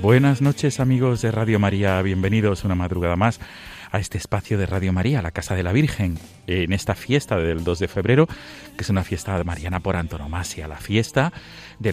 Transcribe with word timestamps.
Buenas 0.00 0.40
noches 0.40 0.80
amigos 0.80 1.20
de 1.20 1.30
Radio 1.30 1.58
María, 1.58 2.00
bienvenidos 2.00 2.64
una 2.64 2.74
madrugada 2.74 3.16
más 3.16 3.38
a 3.92 3.98
este 3.98 4.16
espacio 4.16 4.56
de 4.56 4.64
Radio 4.64 4.94
María, 4.94 5.20
la 5.20 5.30
Casa 5.30 5.54
de 5.54 5.62
la 5.62 5.74
Virgen, 5.74 6.18
en 6.46 6.72
esta 6.72 6.94
fiesta 6.94 7.36
del 7.36 7.64
2 7.64 7.80
de 7.80 7.86
febrero, 7.86 8.26
que 8.26 8.82
es 8.82 8.88
una 8.88 9.04
fiesta 9.04 9.44
mariana 9.44 9.80
por 9.80 9.96
antonomasia, 9.96 10.68
la 10.68 10.78
fiesta 10.78 11.34
de 11.78 11.92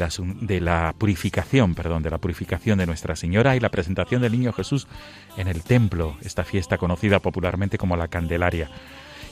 la, 0.62 0.96
purificación, 0.98 1.76
perdón, 1.76 2.02
de 2.02 2.10
la 2.10 2.18
purificación 2.18 2.78
de 2.78 2.86
Nuestra 2.86 3.18
Señora 3.18 3.58
y 3.58 3.60
la 3.60 3.72
presentación 3.72 4.22
del 4.22 4.32
Niño 4.32 4.54
Jesús 4.54 4.88
en 5.36 5.50
el 5.50 5.64
templo, 5.64 6.16
esta 6.22 6.46
fiesta 6.46 6.78
conocida 6.78 7.20
popularmente 7.20 7.78
como 7.78 7.98
la 7.98 8.08
Candelaria. 8.08 8.70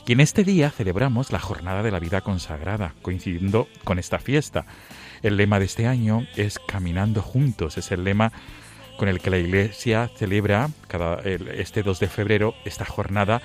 Y 0.06 0.12
en 0.12 0.20
este 0.20 0.44
día 0.44 0.70
celebramos 0.70 1.32
la 1.32 1.40
Jornada 1.40 1.82
de 1.82 1.92
la 1.92 2.00
Vida 2.00 2.20
Consagrada, 2.20 2.94
coincidiendo 3.02 3.70
con 3.86 4.00
esta 4.00 4.20
fiesta. 4.20 4.66
El 5.24 5.38
lema 5.38 5.60
de 5.60 5.66
este 5.66 5.88
año 5.88 6.28
es 6.36 6.60
Caminando 6.60 7.22
Juntos, 7.22 7.78
es 7.78 7.92
el 7.92 8.04
lema 8.04 8.32
con 8.98 9.08
el 9.10 9.20
que 9.20 9.30
la 9.30 9.38
Iglesia 9.38 10.10
celebra 10.16 10.70
cada, 10.88 11.16
el- 11.22 11.48
este 11.50 11.84
2 11.84 12.00
de 12.00 12.08
febrero 12.08 12.54
esta 12.66 12.86
jornada 12.86 13.42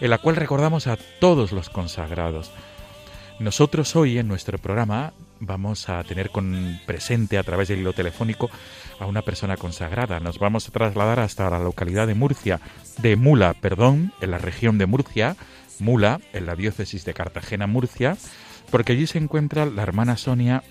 en 0.00 0.10
la 0.10 0.18
cual 0.18 0.36
recordamos 0.36 0.86
a 0.86 0.96
todos 1.20 1.52
los 1.52 1.70
consagrados. 1.70 2.50
Nosotros 3.38 3.94
hoy 3.96 4.18
en 4.18 4.28
nuestro 4.28 4.58
programa 4.58 5.12
vamos 5.40 5.88
a 5.88 6.02
tener 6.04 6.30
con 6.30 6.80
presente 6.86 7.36
a 7.38 7.42
través 7.42 7.68
del 7.68 7.80
hilo 7.80 7.92
telefónico 7.92 8.48
a 9.00 9.06
una 9.06 9.22
persona 9.22 9.56
consagrada. 9.56 10.20
Nos 10.20 10.38
vamos 10.38 10.68
a 10.68 10.72
trasladar 10.72 11.20
hasta 11.20 11.50
la 11.50 11.58
localidad 11.58 12.06
de 12.06 12.14
Murcia, 12.14 12.60
de 12.98 13.16
Mula, 13.16 13.54
perdón, 13.54 14.12
en 14.20 14.30
la 14.30 14.38
región 14.38 14.78
de 14.78 14.86
Murcia, 14.86 15.36
Mula, 15.80 16.20
en 16.32 16.46
la 16.46 16.54
diócesis 16.54 17.04
de 17.04 17.14
Cartagena, 17.14 17.66
Murcia, 17.66 18.16
porque 18.70 18.92
allí 18.92 19.06
se 19.06 19.18
encuentra 19.18 19.66
la 19.66 19.82
hermana 19.82 20.16
Sonia, 20.16 20.62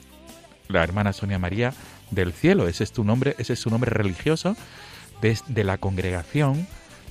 la 0.69 0.83
hermana 0.83 1.11
Sonia 1.13 1.39
María 1.39 1.73
del 2.15 2.33
Cielo. 2.33 2.67
Ese 2.67 2.83
es 2.83 2.91
tu 2.91 3.03
nombre, 3.03 3.35
ese 3.37 3.53
es 3.53 3.59
su 3.59 3.69
nombre 3.69 3.89
religioso 3.89 4.55
de, 5.21 5.37
de 5.47 5.63
la 5.63 5.77
congregación 5.77 6.67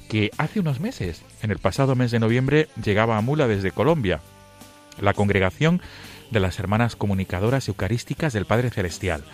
que 0.09 0.31
hace 0.37 0.61
unos 0.61 0.81
meses, 0.81 1.23
en 1.43 1.51
el 1.51 1.59
pasado 1.59 1.95
mes 1.95 2.11
de 2.11 2.19
noviembre, 2.19 2.69
llegaba 2.83 3.17
a 3.17 3.23
Mula 3.23 3.49
desde 3.49 3.71
Colombia. 3.71 4.21
La 5.01 5.15
congregación 5.15 5.81
de 6.31 6.41
las 6.41 6.59
hermanas 6.59 6.97
comunicadoras 6.97 7.69
eucarísticas 7.69 8.33
del 8.33 8.47
Padre 8.47 8.71
Celestial. 8.71 9.25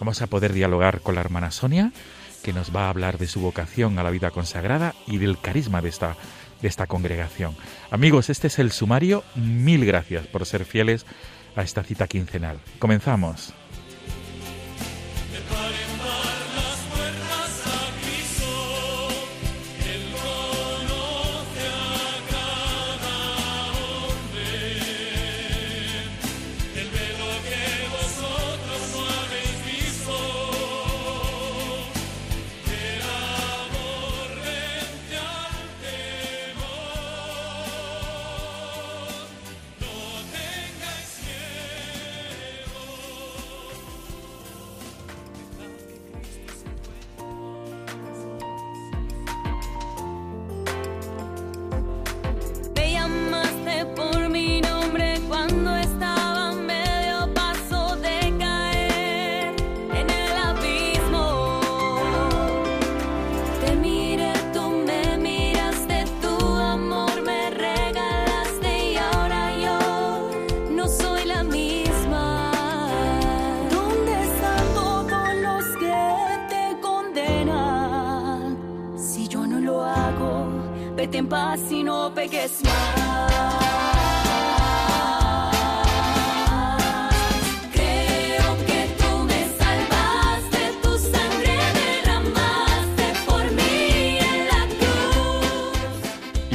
Vamos 0.00 0.22
a 0.22 0.26
poder 0.26 0.52
dialogar 0.52 1.00
con 1.00 1.14
la 1.14 1.20
hermana 1.20 1.50
Sonia, 1.50 1.92
que 2.42 2.52
nos 2.52 2.74
va 2.74 2.86
a 2.86 2.90
hablar 2.90 3.18
de 3.18 3.26
su 3.26 3.40
vocación 3.40 3.98
a 3.98 4.02
la 4.02 4.10
vida 4.10 4.30
consagrada 4.30 4.94
y 5.06 5.18
del 5.18 5.38
carisma 5.38 5.80
de 5.80 5.88
esta, 5.88 6.16
de 6.60 6.68
esta 6.68 6.86
congregación. 6.86 7.54
Amigos, 7.90 8.30
este 8.30 8.48
es 8.48 8.58
el 8.58 8.72
sumario. 8.72 9.24
Mil 9.34 9.84
gracias 9.84 10.26
por 10.26 10.46
ser 10.46 10.64
fieles 10.64 11.06
a 11.56 11.62
esta 11.62 11.82
cita 11.82 12.06
quincenal. 12.06 12.58
Comenzamos. 12.78 13.54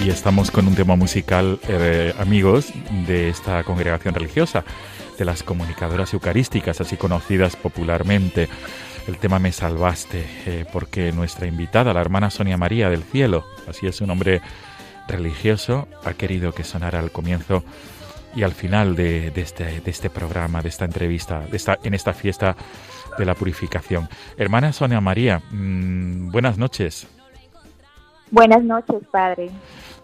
Y 0.08 0.10
estamos 0.10 0.52
con 0.52 0.70
un 0.70 0.74
tema 0.74 0.96
musical, 0.96 1.60
eh, 1.68 2.14
amigos, 2.18 2.72
de 3.08 3.28
esta 3.28 3.62
congregación 3.66 4.14
religiosa, 4.14 4.64
de 5.20 5.26
las 5.26 5.44
comunicadoras 5.44 6.14
eucarísticas, 6.14 6.80
así 6.80 6.96
conocidas 6.96 7.58
popularmente. 7.58 8.48
El 9.06 9.18
tema 9.18 9.38
Me 9.38 9.52
Salvaste, 9.52 10.26
eh, 10.46 10.66
porque 10.72 11.12
nuestra 11.12 11.46
invitada, 11.46 11.94
la 11.94 12.00
hermana 12.00 12.30
Sonia 12.30 12.56
María 12.56 12.90
del 12.90 13.04
Cielo, 13.04 13.44
así 13.68 13.86
es 13.86 13.98
su 13.98 14.08
nombre 14.08 14.40
religioso, 15.10 15.90
ha 16.06 16.14
querido 16.14 16.54
que 16.54 16.64
sonara 16.64 17.00
al 17.00 17.12
comienzo 17.12 17.66
y 18.34 18.44
al 18.44 18.54
final 18.54 18.96
de, 18.96 19.34
este, 19.36 19.82
de 19.82 19.92
este 19.92 20.10
programa, 20.10 20.62
de 20.62 20.70
esta 20.70 20.86
entrevista, 20.86 21.42
de 21.42 21.58
esta, 21.58 21.80
en 21.84 21.94
esta 21.94 22.14
fiesta 22.14 22.56
de 23.18 23.26
la 23.26 23.36
purificación. 23.36 24.08
Hermana 24.38 24.72
Sonia 24.72 25.02
María, 25.02 25.42
mm, 25.52 26.32
buenas 26.32 26.58
noches. 26.58 27.10
Buenas 28.32 28.64
noches, 28.64 29.04
padre. 29.12 29.50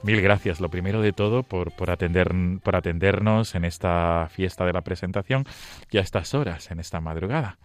Mil 0.04 0.22
gracias, 0.22 0.60
lo 0.60 0.70
primero 0.70 1.02
de 1.02 1.14
todo, 1.14 1.44
por, 1.44 1.72
por, 1.72 1.90
atender, 1.90 2.32
por 2.62 2.76
atendernos 2.76 3.56
en 3.56 3.66
esta 3.66 4.28
fiesta 4.30 4.66
de 4.66 4.74
la 4.74 4.82
presentación 4.82 5.46
y 5.92 5.98
a 5.98 6.02
estas 6.02 6.34
horas, 6.34 6.70
en 6.72 6.80
esta 6.80 7.00
madrugada. 7.00 7.58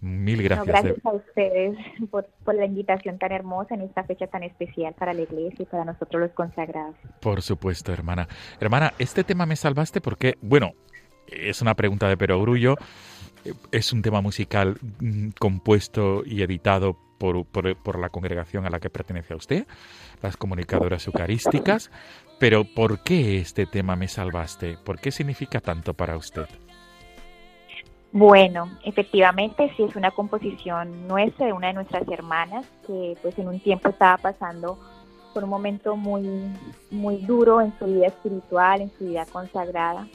Mil 0.00 0.38
No, 0.38 0.44
gracias. 0.44 0.66
gracias 0.66 0.96
de- 0.96 1.08
a 1.08 1.12
ustedes 1.12 1.76
por, 2.10 2.26
por 2.44 2.54
la 2.54 2.66
invitación 2.66 3.18
tan 3.18 3.32
hermosa 3.32 3.74
en 3.74 3.80
esta 3.82 4.04
fecha 4.04 4.26
tan 4.28 4.42
especial 4.44 4.94
para 4.94 5.12
la 5.12 5.22
iglesia 5.22 5.62
y 5.62 5.66
para 5.66 5.84
nosotros 5.84 6.20
los 6.22 6.30
consagrados. 6.32 6.94
Por 7.20 7.42
supuesto, 7.42 7.92
hermana. 7.92 8.28
Hermana, 8.60 8.92
este 8.98 9.24
tema 9.24 9.44
me 9.46 9.56
salvaste 9.56 10.00
porque, 10.00 10.36
bueno, 10.40 10.72
es 11.26 11.62
una 11.62 11.74
pregunta 11.74 12.08
de 12.08 12.16
perogrullo. 12.16 12.76
es 13.72 13.92
un 13.92 14.02
tema 14.02 14.20
musical 14.20 14.76
mm, 15.00 15.30
compuesto 15.38 16.22
y 16.24 16.42
editado 16.42 16.96
por, 17.18 17.44
por, 17.46 17.76
por 17.76 17.98
la 17.98 18.08
congregación 18.10 18.66
a 18.66 18.70
la 18.70 18.78
que 18.78 18.90
pertenece 18.90 19.34
a 19.34 19.36
usted, 19.36 19.66
las 20.22 20.36
comunicadoras 20.36 21.06
eucarísticas, 21.06 21.90
pero 22.38 22.64
¿por 22.64 23.02
qué 23.02 23.38
este 23.38 23.66
tema 23.66 23.96
Me 23.96 24.08
Salvaste? 24.08 24.78
¿Por 24.84 25.00
qué 25.00 25.10
significa 25.10 25.60
tanto 25.60 25.94
para 25.94 26.16
usted? 26.16 26.46
Bueno, 28.12 28.70
efectivamente 28.84 29.70
sí 29.76 29.82
es 29.82 29.94
una 29.94 30.10
composición 30.10 31.06
nuestra, 31.06 31.46
de 31.46 31.52
una 31.52 31.68
de 31.68 31.74
nuestras 31.74 32.08
hermanas, 32.08 32.66
que 32.86 33.16
pues 33.20 33.38
en 33.38 33.48
un 33.48 33.60
tiempo 33.60 33.90
estaba 33.90 34.16
pasando 34.16 34.78
por 35.34 35.44
un 35.44 35.50
momento 35.50 35.94
muy, 35.94 36.26
muy 36.90 37.18
duro 37.18 37.60
en 37.60 37.76
su 37.78 37.84
vida 37.84 38.06
espiritual, 38.06 38.80
en 38.80 38.90
su 38.98 39.04
vida 39.04 39.26
consagrada. 39.26 40.08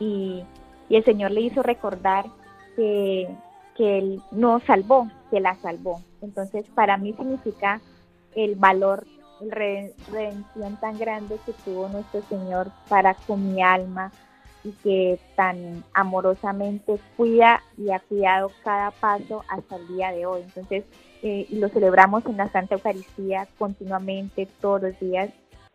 Y, 0.00 0.42
y 0.88 0.96
el 0.96 1.04
Señor 1.04 1.30
le 1.30 1.42
hizo 1.42 1.62
recordar 1.62 2.26
que, 2.74 3.28
que 3.76 3.98
Él 3.98 4.20
nos 4.32 4.64
salvó, 4.64 5.08
que 5.30 5.38
la 5.38 5.54
salvó. 5.56 6.02
Entonces 6.20 6.66
para 6.74 6.96
mí 6.96 7.12
significa 7.12 7.80
el 8.36 8.54
valor, 8.56 9.06
el 9.40 9.50
re- 9.50 9.94
redención 10.10 10.76
tan 10.80 10.98
grande 10.98 11.36
que 11.44 11.52
tuvo 11.64 11.88
nuestro 11.88 12.22
Señor 12.28 12.68
para 12.88 13.14
con 13.14 13.54
mi 13.54 13.62
alma, 13.62 14.10
y 14.66 14.72
que 14.82 15.18
tan 15.36 15.84
amorosamente 15.92 16.98
cuida 17.18 17.60
y 17.76 17.90
ha 17.90 17.98
cuidado 17.98 18.50
cada 18.62 18.90
paso 18.92 19.44
hasta 19.50 19.76
el 19.76 19.86
día 19.88 20.10
de 20.10 20.24
hoy. 20.24 20.40
Entonces, 20.40 20.84
eh, 21.22 21.46
y 21.50 21.56
lo 21.56 21.68
celebramos 21.68 22.24
en 22.24 22.38
la 22.38 22.48
Santa 22.50 22.76
Eucaristía 22.76 23.46
continuamente, 23.58 24.48
todos 24.62 24.80
los 24.80 25.00
días, 25.00 25.28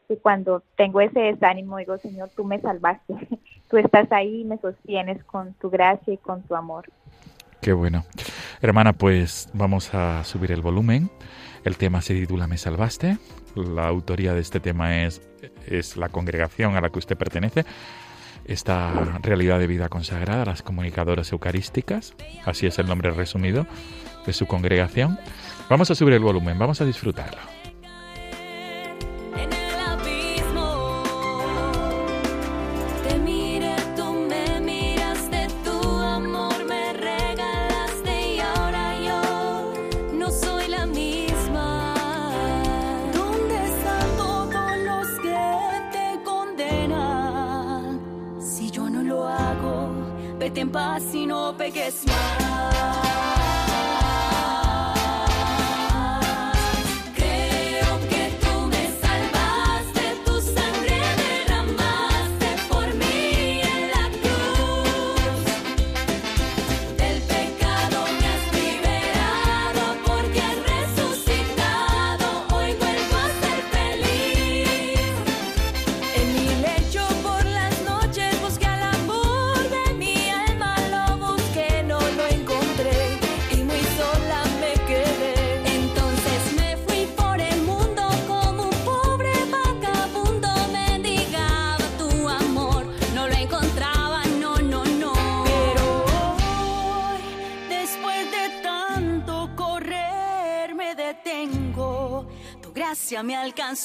que 0.07 0.17
cuando 0.17 0.63
tengo 0.75 1.01
ese 1.01 1.19
desánimo 1.19 1.77
digo, 1.77 1.99
Señor, 1.99 2.29
tú 2.35 2.43
me 2.45 2.59
salvaste, 2.61 3.13
tú 3.69 3.77
estás 3.77 4.11
ahí 4.11 4.41
y 4.41 4.45
me 4.45 4.57
sostienes 4.57 5.23
con 5.23 5.53
tu 5.53 5.69
gracia 5.69 6.11
y 6.11 6.17
con 6.17 6.41
tu 6.41 6.55
amor. 6.55 6.85
Qué 7.61 7.73
bueno. 7.73 8.05
Hermana, 8.59 8.93
pues 8.93 9.49
vamos 9.53 9.93
a 9.93 10.23
subir 10.23 10.51
el 10.51 10.61
volumen. 10.63 11.11
El 11.63 11.77
tema 11.77 12.01
se 12.01 12.13
titula 12.13 12.47
Me 12.47 12.57
salvaste. 12.57 13.17
La 13.55 13.87
autoría 13.87 14.33
de 14.33 14.41
este 14.41 14.59
tema 14.59 15.03
es, 15.03 15.21
es 15.67 15.97
la 15.97 16.09
congregación 16.09 16.75
a 16.75 16.81
la 16.81 16.89
que 16.89 16.99
usted 16.99 17.17
pertenece. 17.17 17.65
Esta 18.45 19.19
realidad 19.21 19.59
de 19.59 19.67
vida 19.67 19.89
consagrada, 19.89 20.45
las 20.45 20.63
comunicadoras 20.63 21.31
eucarísticas, 21.31 22.15
así 22.45 22.65
es 22.65 22.79
el 22.79 22.87
nombre 22.87 23.11
resumido 23.11 23.67
de 24.25 24.33
su 24.33 24.47
congregación. 24.47 25.19
Vamos 25.69 25.91
a 25.91 25.95
subir 25.95 26.13
el 26.13 26.23
volumen, 26.23 26.57
vamos 26.57 26.81
a 26.81 26.85
disfrutarlo. 26.85 27.58
En 50.69 50.71
paz 50.71 51.03
y 51.13 51.25
no 51.25 51.55
peques 51.57 52.05
más. 52.05 52.48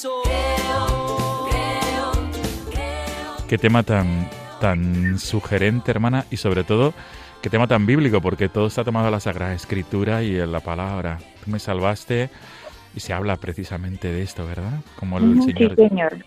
Me 0.03 0.11
alcanzó. 0.11 0.23
Creo, 0.25 1.49
creo, 1.51 2.13
creo. 2.71 3.47
Qué 3.49 3.59
tema 3.59 3.83
tan, 3.83 4.29
tan 4.61 5.19
sugerente, 5.19 5.91
hermana, 5.91 6.25
y 6.31 6.37
sobre 6.37 6.65
todo, 6.65 6.95
qué 7.43 7.51
tema 7.51 7.67
tan 7.67 7.87
bíblico, 7.87 8.21
porque 8.21 8.49
todo 8.49 8.67
está 8.67 8.85
tomado 8.85 9.07
en 9.07 9.13
la 9.13 9.21
Sagrada 9.21 9.55
Escritura 9.55 10.23
y 10.23 10.37
en 10.37 10.53
la 10.53 10.61
palabra. 10.61 11.19
Tú 11.45 11.51
me 11.51 11.59
salvaste 11.59 12.31
y 12.95 13.01
se 13.01 13.13
habla 13.13 13.37
precisamente 13.37 14.09
de 14.09 14.23
esto, 14.23 14.47
¿verdad? 14.47 14.81
Como 14.99 15.19
el 15.19 15.39
Ujú, 15.39 15.43
Señor. 15.45 15.75
Sí, 15.77 15.89
Señor, 15.89 16.25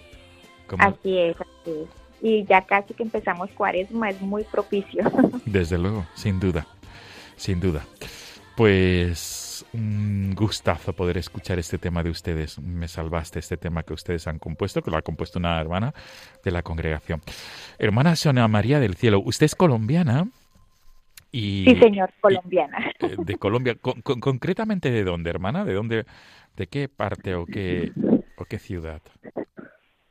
como- 0.68 0.84
así 0.84 1.18
es, 1.18 1.36
así 1.40 1.72
es. 1.72 1.88
Y 2.20 2.46
ya 2.46 2.62
casi 2.66 2.96
que 2.96 3.04
empezamos 3.04 3.50
cuaresma, 3.52 4.10
es 4.10 4.20
muy 4.22 4.44
propicio. 4.44 5.04
Desde 5.46 5.78
luego, 5.78 6.06
sin 6.16 6.40
duda, 6.40 6.66
sin 7.36 7.60
duda. 7.60 7.84
Pues 8.56 9.47
un 9.74 10.34
gustazo 10.36 10.94
poder 10.94 11.18
escuchar 11.18 11.60
este 11.60 11.78
tema 11.78 12.04
de 12.04 12.10
ustedes. 12.10 12.60
Me 12.60 12.88
salvaste, 12.88 13.40
este 13.40 13.58
tema 13.58 13.84
que 13.84 13.94
ustedes 13.94 14.28
han 14.28 14.40
compuesto, 14.40 14.82
que 14.82 14.92
lo 14.92 14.98
ha 14.98 15.02
compuesto 15.02 15.40
una 15.40 15.60
hermana 15.60 15.94
de 16.44 16.52
la 16.52 16.62
congregación. 16.64 17.22
Hermana 17.78 18.16
Sonia 18.16 18.48
María 18.48 18.80
del 18.80 18.96
Cielo, 18.96 19.20
usted 19.24 19.46
es 19.46 19.56
colombiana 19.56 20.28
y 21.32 21.66
Sí, 21.68 21.76
señor, 21.80 22.12
colombiana. 22.22 22.92
eh, 23.02 23.16
de 23.18 23.36
Colombia. 23.36 23.76
Con- 23.76 24.02
con- 24.02 24.20
concretamente 24.20 24.90
de 24.92 25.04
dónde, 25.04 25.30
hermana? 25.30 25.66
¿De 25.66 25.74
dónde? 25.74 26.06
¿De 26.56 26.68
qué 26.68 26.88
parte 26.90 27.36
o 27.36 27.46
qué 27.46 27.92
o 28.38 28.46
qué 28.46 28.58
ciudad? 28.60 29.02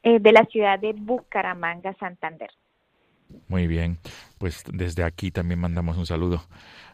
Eh, 0.02 0.20
de 0.20 0.32
la 0.32 0.44
ciudad 0.44 0.78
de 0.78 0.92
Bucaramanga, 0.92 1.94
Santander. 1.98 2.50
Muy 3.48 3.66
bien, 3.66 3.98
pues 4.38 4.62
desde 4.72 5.04
aquí 5.04 5.30
también 5.30 5.60
mandamos 5.60 5.96
un 5.96 6.06
saludo 6.06 6.44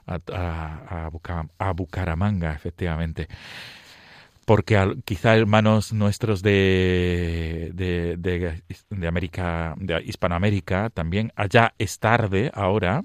a, 0.07 0.19
a, 0.33 1.07
a 1.07 1.11
Buca- 1.11 1.49
a 1.59 1.73
Bucaramanga, 1.73 2.53
efectivamente. 2.55 3.29
Porque 4.45 4.97
quizá 5.05 5.37
hermanos 5.37 5.93
nuestros 5.93 6.43
de, 6.43 7.71
de, 7.75 8.17
de, 8.19 8.63
de 8.91 9.07
América, 9.07 9.75
de 9.79 10.03
Hispanoamérica, 10.03 10.91
también 10.91 11.33
allá 11.37 11.75
es 11.79 12.01
tarde 12.01 12.51
ahora 12.53 13.05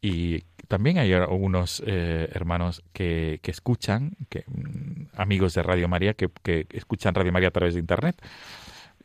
y 0.00 0.44
también 0.68 0.96
hay 0.98 1.12
algunos 1.12 1.82
eh, 1.86 2.28
hermanos 2.32 2.82
que, 2.94 3.38
que 3.42 3.50
escuchan, 3.50 4.16
que, 4.30 4.44
mm, 4.46 5.08
amigos 5.16 5.52
de 5.52 5.62
Radio 5.62 5.88
María, 5.88 6.14
que, 6.14 6.30
que 6.42 6.66
escuchan 6.70 7.14
Radio 7.14 7.32
María 7.32 7.48
a 7.48 7.52
través 7.52 7.74
de 7.74 7.80
Internet 7.80 8.16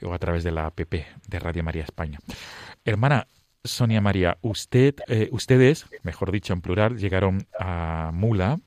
o 0.02 0.14
a 0.14 0.20
través 0.20 0.46
de 0.46 0.52
la 0.52 0.68
app 0.68 0.80
de 0.80 1.40
Radio 1.40 1.64
María 1.64 1.84
España. 1.84 2.20
Hermana 2.86 3.28
Sonia 3.68 4.02
María, 4.02 4.38
usted, 4.42 4.96
eh, 5.08 5.30
ustedes, 5.32 5.86
mejor 6.04 6.32
dicho 6.32 6.54
en 6.54 6.62
plural, 6.62 6.98
llegaron 6.98 7.48
a 7.60 8.12
Mula, 8.14 8.60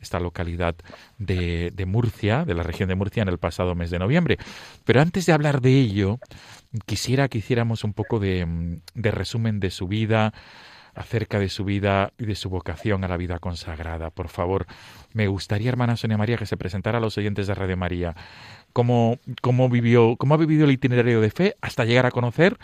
esta 0.00 0.20
localidad 0.20 0.76
de, 1.18 1.72
Murcia, 1.86 2.44
de 2.44 2.54
la 2.54 2.62
región 2.62 2.88
de 2.88 2.94
Murcia, 2.94 3.22
en 3.22 3.28
el 3.28 3.38
pasado 3.38 3.74
mes 3.74 3.90
de 3.90 3.98
noviembre. 3.98 4.38
Pero 4.84 5.00
antes 5.00 5.26
de 5.26 5.32
hablar 5.32 5.60
de 5.60 5.78
ello, 5.78 6.18
quisiera 6.86 7.28
que 7.28 7.38
hiciéramos 7.38 7.84
un 7.84 7.94
poco 7.94 8.18
de, 8.18 8.80
de 8.94 9.10
resumen 9.10 9.60
de 9.60 9.70
su 9.70 9.88
vida, 9.88 10.32
acerca 10.98 11.38
de 11.38 11.48
su 11.48 11.64
vida 11.64 12.12
y 12.18 12.26
de 12.26 12.34
su 12.34 12.50
vocación 12.50 13.04
a 13.04 13.08
la 13.08 13.16
vida 13.16 13.38
consagrada. 13.38 14.10
Por 14.10 14.28
favor, 14.28 14.66
me 15.12 15.28
gustaría, 15.28 15.68
hermana 15.68 15.96
Sonia 15.96 16.18
María, 16.18 16.36
que 16.36 16.46
se 16.46 16.56
presentara 16.56 16.98
a 16.98 17.00
los 17.00 17.16
oyentes 17.16 17.46
de 17.46 17.54
Radio 17.54 17.76
María. 17.76 18.16
¿Cómo, 18.72 19.18
cómo, 19.40 19.68
vivió, 19.68 20.16
¿Cómo 20.16 20.34
ha 20.34 20.38
vivido 20.38 20.64
el 20.64 20.72
itinerario 20.72 21.20
de 21.20 21.30
fe 21.30 21.56
hasta 21.60 21.84
llegar 21.84 22.06
a 22.06 22.10
conocer 22.10 22.58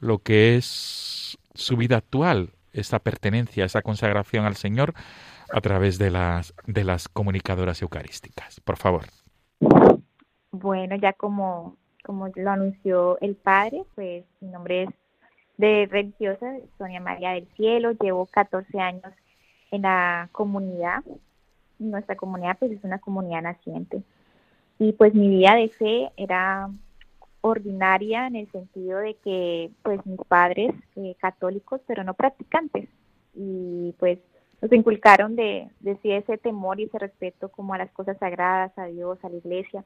lo 0.00 0.18
que 0.18 0.56
es 0.56 1.17
su 1.58 1.76
vida 1.76 1.96
actual, 1.96 2.50
esa 2.72 3.00
pertenencia, 3.00 3.64
esa 3.64 3.82
consagración 3.82 4.44
al 4.44 4.56
Señor 4.56 4.94
a 5.52 5.60
través 5.60 5.98
de 5.98 6.10
las, 6.10 6.54
de 6.66 6.84
las 6.84 7.08
comunicadoras 7.08 7.82
eucarísticas? 7.82 8.60
Por 8.60 8.76
favor. 8.76 9.02
Bueno, 10.52 10.96
ya 10.96 11.12
como, 11.12 11.76
como 12.04 12.28
lo 12.28 12.50
anunció 12.50 13.18
el 13.20 13.34
padre, 13.34 13.82
pues 13.94 14.24
mi 14.40 14.48
nombre 14.48 14.84
es 14.84 14.90
de 15.56 15.88
religiosa 15.90 16.46
Sonia 16.78 17.00
María 17.00 17.32
del 17.32 17.48
Cielo, 17.56 17.92
llevo 17.92 18.26
14 18.26 18.80
años 18.80 19.12
en 19.72 19.82
la 19.82 20.28
comunidad. 20.30 21.02
Nuestra 21.78 22.16
comunidad 22.16 22.56
pues 22.58 22.72
es 22.72 22.84
una 22.84 22.98
comunidad 22.98 23.42
naciente. 23.42 24.02
Y 24.78 24.92
pues 24.92 25.12
mi 25.14 25.28
vida 25.28 25.56
de 25.56 25.68
fe 25.70 26.12
era 26.16 26.70
ordinaria 27.48 28.26
en 28.26 28.36
el 28.36 28.50
sentido 28.50 28.98
de 28.98 29.14
que 29.16 29.70
pues 29.82 30.04
mis 30.06 30.20
padres 30.28 30.74
eh, 30.96 31.14
católicos 31.20 31.80
pero 31.86 32.04
no 32.04 32.14
practicantes 32.14 32.88
y 33.34 33.94
pues 33.98 34.18
nos 34.60 34.72
inculcaron 34.72 35.36
de, 35.36 35.68
de 35.80 35.96
sí 36.02 36.10
ese 36.10 36.36
temor 36.38 36.80
y 36.80 36.84
ese 36.84 36.98
respeto 36.98 37.48
como 37.48 37.74
a 37.74 37.78
las 37.78 37.90
cosas 37.92 38.18
sagradas, 38.18 38.76
a 38.76 38.86
Dios, 38.86 39.18
a 39.22 39.28
la 39.28 39.36
iglesia, 39.36 39.84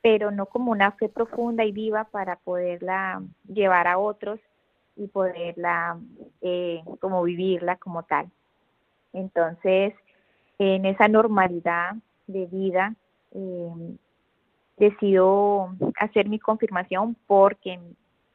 pero 0.00 0.30
no 0.30 0.46
como 0.46 0.70
una 0.70 0.92
fe 0.92 1.08
profunda 1.08 1.64
y 1.64 1.72
viva 1.72 2.04
para 2.04 2.36
poderla 2.36 3.22
llevar 3.48 3.88
a 3.88 3.98
otros 3.98 4.38
y 4.96 5.08
poderla 5.08 5.98
eh, 6.40 6.82
como 7.00 7.22
vivirla 7.24 7.76
como 7.76 8.04
tal. 8.04 8.30
Entonces, 9.12 9.94
en 10.58 10.86
esa 10.86 11.08
normalidad 11.08 11.96
de 12.26 12.46
vida, 12.46 12.94
eh, 13.32 13.96
decido 14.76 15.70
hacer 15.98 16.28
mi 16.28 16.38
confirmación 16.38 17.16
porque 17.26 17.78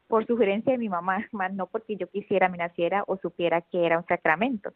por 0.08 0.28
sugerencia 0.28 0.74
de 0.74 0.78
mi 0.78 0.90
mamá, 0.90 1.26
no 1.54 1.68
porque 1.68 1.96
yo 1.96 2.08
quisiera 2.08 2.50
me 2.50 2.58
naciera 2.58 3.04
o 3.08 3.18
supiera 3.18 3.62
que 3.62 3.86
era 3.86 3.98
un 3.98 4.06
sacramento. 4.06 4.74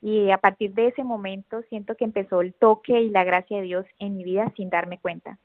Y 0.00 0.30
a 0.30 0.38
partir 0.38 0.74
de 0.74 0.88
ese 0.88 1.04
momento 1.04 1.62
siento 1.68 1.96
que 1.96 2.04
empezó 2.04 2.40
el 2.40 2.54
toque 2.54 3.00
y 3.00 3.10
la 3.10 3.24
gracia 3.24 3.58
de 3.58 3.64
Dios 3.64 3.86
en 3.98 4.16
mi 4.16 4.24
vida 4.24 4.52
sin 4.56 4.68
darme 4.68 4.98
cuenta. 4.98 5.38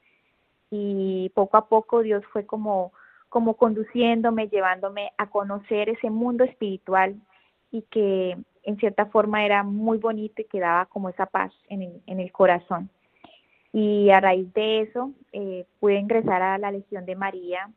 Y 0.70 1.30
poco 1.34 1.56
a 1.56 1.68
poco 1.68 2.02
Dios 2.02 2.24
fue 2.32 2.44
como, 2.44 2.92
como 3.28 3.54
conduciéndome, 3.54 4.48
llevándome 4.48 5.12
a 5.16 5.30
conocer 5.30 5.88
ese 5.88 6.10
mundo 6.10 6.44
espiritual 6.44 7.16
y 7.70 7.82
que 7.82 8.36
en 8.64 8.76
cierta 8.78 9.06
forma 9.06 9.44
era 9.44 9.62
muy 9.62 9.98
bonito 9.98 10.42
y 10.42 10.46
que 10.46 10.60
daba 10.60 10.86
como 10.86 11.08
esa 11.08 11.26
paz 11.26 11.52
en 11.68 11.82
el, 11.82 12.02
en 12.06 12.20
el 12.20 12.32
corazón. 12.32 12.90
Y 13.72 14.10
a 14.10 14.20
raíz 14.20 14.52
de 14.54 14.80
eso 14.82 15.12
eh, 15.32 15.66
pude 15.78 15.98
ingresar 15.98 16.42
a 16.42 16.58
la 16.58 16.70
Legión 16.70 17.04
de 17.04 17.16
María 17.16 17.70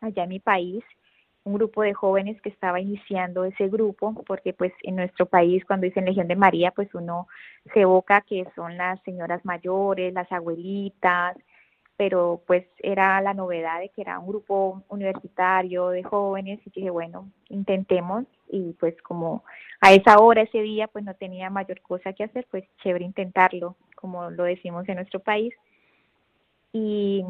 allá 0.00 0.22
en 0.22 0.28
mi 0.28 0.40
país, 0.40 0.84
un 1.44 1.54
grupo 1.54 1.82
de 1.82 1.94
jóvenes 1.94 2.40
que 2.42 2.48
estaba 2.50 2.80
iniciando 2.80 3.44
ese 3.44 3.68
grupo, 3.68 4.22
porque 4.26 4.52
pues 4.52 4.72
en 4.82 4.96
nuestro 4.96 5.26
país 5.26 5.64
cuando 5.64 5.86
dicen 5.86 6.04
Legión 6.04 6.28
de 6.28 6.36
María, 6.36 6.70
pues 6.70 6.94
uno 6.94 7.26
se 7.72 7.80
evoca 7.80 8.20
que 8.22 8.46
son 8.54 8.76
las 8.76 9.00
señoras 9.02 9.44
mayores, 9.44 10.12
las 10.12 10.30
abuelitas, 10.30 11.36
pero 11.96 12.42
pues 12.46 12.64
era 12.78 13.20
la 13.20 13.34
novedad 13.34 13.80
de 13.80 13.88
que 13.88 14.02
era 14.02 14.18
un 14.20 14.28
grupo 14.28 14.84
universitario 14.88 15.88
de 15.88 16.04
jóvenes 16.04 16.60
y 16.64 16.70
dije, 16.70 16.90
bueno, 16.90 17.28
intentemos 17.48 18.24
y 18.48 18.72
pues 18.74 18.94
como 19.02 19.42
a 19.80 19.92
esa 19.92 20.18
hora, 20.18 20.42
ese 20.42 20.60
día, 20.62 20.86
pues 20.86 21.04
no 21.04 21.14
tenía 21.14 21.50
mayor 21.50 21.80
cosa 21.80 22.12
que 22.12 22.24
hacer, 22.24 22.46
pues 22.50 22.64
chévere 22.82 23.04
intentarlo, 23.04 23.76
como 24.00 24.30
lo 24.30 24.44
decimos 24.44 24.88
en 24.88 24.96
nuestro 24.96 25.20
país. 25.20 25.54
Y, 26.72 27.24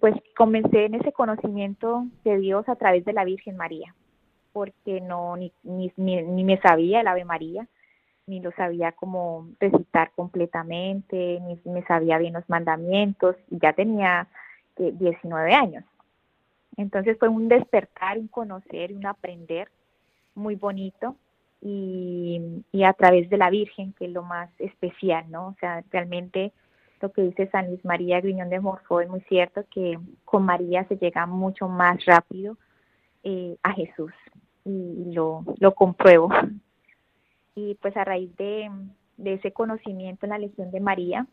pues 0.00 0.14
comencé 0.36 0.86
en 0.86 0.94
ese 0.94 1.12
conocimiento 1.12 2.06
de 2.24 2.38
Dios 2.38 2.68
a 2.68 2.76
través 2.76 3.04
de 3.04 3.12
la 3.12 3.24
Virgen 3.24 3.56
María, 3.56 3.94
porque 4.52 5.00
no 5.00 5.36
ni, 5.36 5.52
ni, 5.64 5.92
ni, 5.96 6.22
ni 6.22 6.44
me 6.44 6.60
sabía 6.60 7.00
el 7.00 7.08
Ave 7.08 7.24
María, 7.24 7.66
ni 8.26 8.40
lo 8.40 8.52
sabía 8.52 8.92
como 8.92 9.48
recitar 9.58 10.12
completamente, 10.14 11.40
ni 11.40 11.58
me 11.70 11.82
sabía 11.84 12.18
bien 12.18 12.34
los 12.34 12.48
mandamientos, 12.48 13.36
y 13.50 13.58
ya 13.58 13.72
tenía 13.72 14.28
eh, 14.76 14.92
19 14.94 15.54
años. 15.54 15.84
Entonces 16.76 17.18
fue 17.18 17.28
un 17.28 17.48
despertar, 17.48 18.18
un 18.18 18.28
conocer, 18.28 18.92
un 18.92 19.04
aprender 19.06 19.68
muy 20.34 20.54
bonito 20.54 21.16
y, 21.60 22.62
a 22.84 22.92
través 22.92 23.28
de 23.30 23.36
la 23.36 23.50
Virgen, 23.50 23.92
que 23.92 24.06
es 24.06 24.12
lo 24.12 24.22
más 24.22 24.50
especial, 24.58 25.30
¿no? 25.30 25.48
O 25.48 25.56
sea, 25.60 25.82
realmente 25.90 26.52
lo 27.00 27.12
que 27.12 27.22
dice 27.22 27.48
San 27.50 27.66
Luis 27.68 27.84
María 27.84 28.20
Griñón 28.20 28.48
de 28.48 28.60
Morfó 28.60 29.00
es 29.00 29.08
muy 29.08 29.20
cierto, 29.22 29.64
que 29.70 29.98
con 30.24 30.44
María 30.44 30.84
se 30.88 30.96
llega 30.96 31.26
mucho 31.26 31.68
más 31.68 32.04
rápido 32.04 32.56
eh, 33.24 33.56
a 33.62 33.72
Jesús 33.72 34.12
y 34.64 35.12
lo, 35.12 35.44
lo 35.58 35.74
compruebo 35.74 36.30
y 37.54 37.74
pues 37.76 37.96
a 37.96 38.04
raíz 38.04 38.34
de, 38.36 38.70
de, 39.16 39.34
ese 39.34 39.52
conocimiento 39.52 40.26
en 40.26 40.30
la 40.30 40.38
Legión 40.38 40.70
de 40.70 40.80
María, 40.80 41.26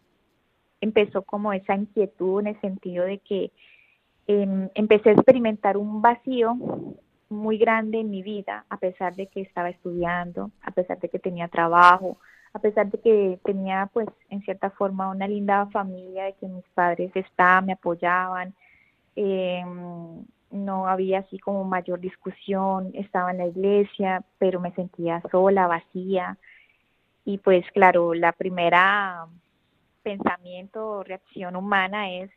empezó 0.81 1.21
como 1.21 1.53
esa 1.53 1.75
inquietud 1.75 2.41
en 2.41 2.47
el 2.47 2.61
sentido 2.61 3.05
de 3.05 3.19
que 3.19 3.51
eh, 4.27 4.69
empecé 4.73 5.09
a 5.09 5.13
experimentar 5.13 5.77
un 5.77 6.01
vacío 6.01 6.57
muy 7.29 7.57
grande 7.57 7.99
en 7.99 8.09
mi 8.09 8.21
vida, 8.21 8.65
a 8.69 8.77
pesar 8.77 9.15
de 9.15 9.27
que 9.27 9.41
estaba 9.41 9.69
estudiando, 9.69 10.51
a 10.61 10.71
pesar 10.71 10.99
de 10.99 11.09
que 11.09 11.19
tenía 11.19 11.47
trabajo, 11.47 12.17
a 12.53 12.59
pesar 12.59 12.89
de 12.89 12.99
que 12.99 13.39
tenía 13.43 13.89
pues 13.91 14.07
en 14.29 14.41
cierta 14.41 14.69
forma 14.69 15.09
una 15.09 15.27
linda 15.27 15.65
familia, 15.67 16.25
de 16.25 16.33
que 16.33 16.47
mis 16.47 16.65
padres 16.73 17.11
estaban, 17.15 17.65
me 17.65 17.73
apoyaban, 17.73 18.53
eh, 19.15 19.63
no 20.51 20.87
había 20.87 21.19
así 21.19 21.37
como 21.39 21.63
mayor 21.63 21.99
discusión, 21.99 22.91
estaba 22.93 23.31
en 23.31 23.39
la 23.39 23.47
iglesia, 23.47 24.23
pero 24.37 24.59
me 24.59 24.71
sentía 24.71 25.21
sola, 25.31 25.67
vacía. 25.67 26.37
Y 27.25 27.39
pues 27.39 27.65
claro, 27.71 28.13
la 28.13 28.31
primera 28.31 29.27
pensamiento 30.03 30.87
o 30.87 31.03
reacción 31.03 31.55
humana 31.55 32.11
es, 32.13 32.29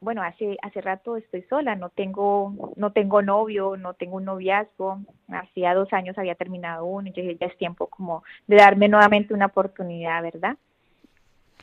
bueno, 0.00 0.22
hace 0.22 0.56
hace 0.62 0.80
rato 0.80 1.16
estoy 1.16 1.42
sola, 1.42 1.74
no 1.74 1.88
tengo 1.88 2.74
no 2.76 2.92
tengo 2.92 3.20
novio, 3.22 3.76
no 3.76 3.94
tengo 3.94 4.16
un 4.16 4.26
noviazgo, 4.26 5.00
hacía 5.28 5.74
dos 5.74 5.92
años 5.92 6.16
había 6.18 6.36
terminado 6.36 6.84
uno 6.84 7.08
y 7.08 7.36
ya 7.36 7.46
es 7.46 7.56
tiempo 7.58 7.88
como 7.88 8.22
de 8.46 8.56
darme 8.56 8.88
nuevamente 8.88 9.34
una 9.34 9.46
oportunidad, 9.46 10.22
¿verdad? 10.22 10.56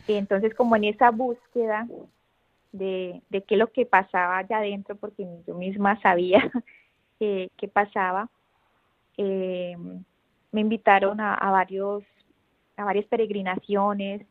Y 0.08 0.14
entonces 0.16 0.54
como 0.54 0.76
en 0.76 0.84
esa 0.86 1.12
búsqueda 1.12 1.88
de, 2.74 3.22
de 3.30 3.42
qué 3.44 3.56
es 3.56 3.60
lo 3.60 3.72
que 3.72 3.86
pasaba 3.86 4.38
allá 4.38 4.58
adentro, 4.58 4.96
porque 4.96 5.26
yo 5.48 5.56
misma 5.56 6.00
sabía 6.02 6.52
qué 7.20 7.50
que 7.58 7.68
pasaba. 7.68 8.30
Eh, 9.18 9.78
me 10.52 10.62
invitaron 10.62 11.20
a, 11.22 11.34
a, 11.36 11.52
varios, 11.52 12.04
a 12.78 12.84
varias 12.84 13.06
peregrinaciones. 13.06 14.26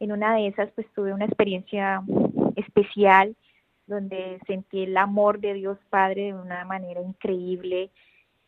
En 0.00 0.12
una 0.12 0.34
de 0.34 0.48
esas, 0.48 0.70
pues 0.72 0.86
tuve 0.94 1.12
una 1.12 1.24
experiencia 1.24 2.02
especial 2.56 3.36
donde 3.86 4.40
sentí 4.46 4.84
el 4.84 4.96
amor 4.96 5.40
de 5.40 5.54
Dios 5.54 5.78
Padre 5.90 6.26
de 6.26 6.34
una 6.34 6.64
manera 6.64 7.00
increíble 7.00 7.90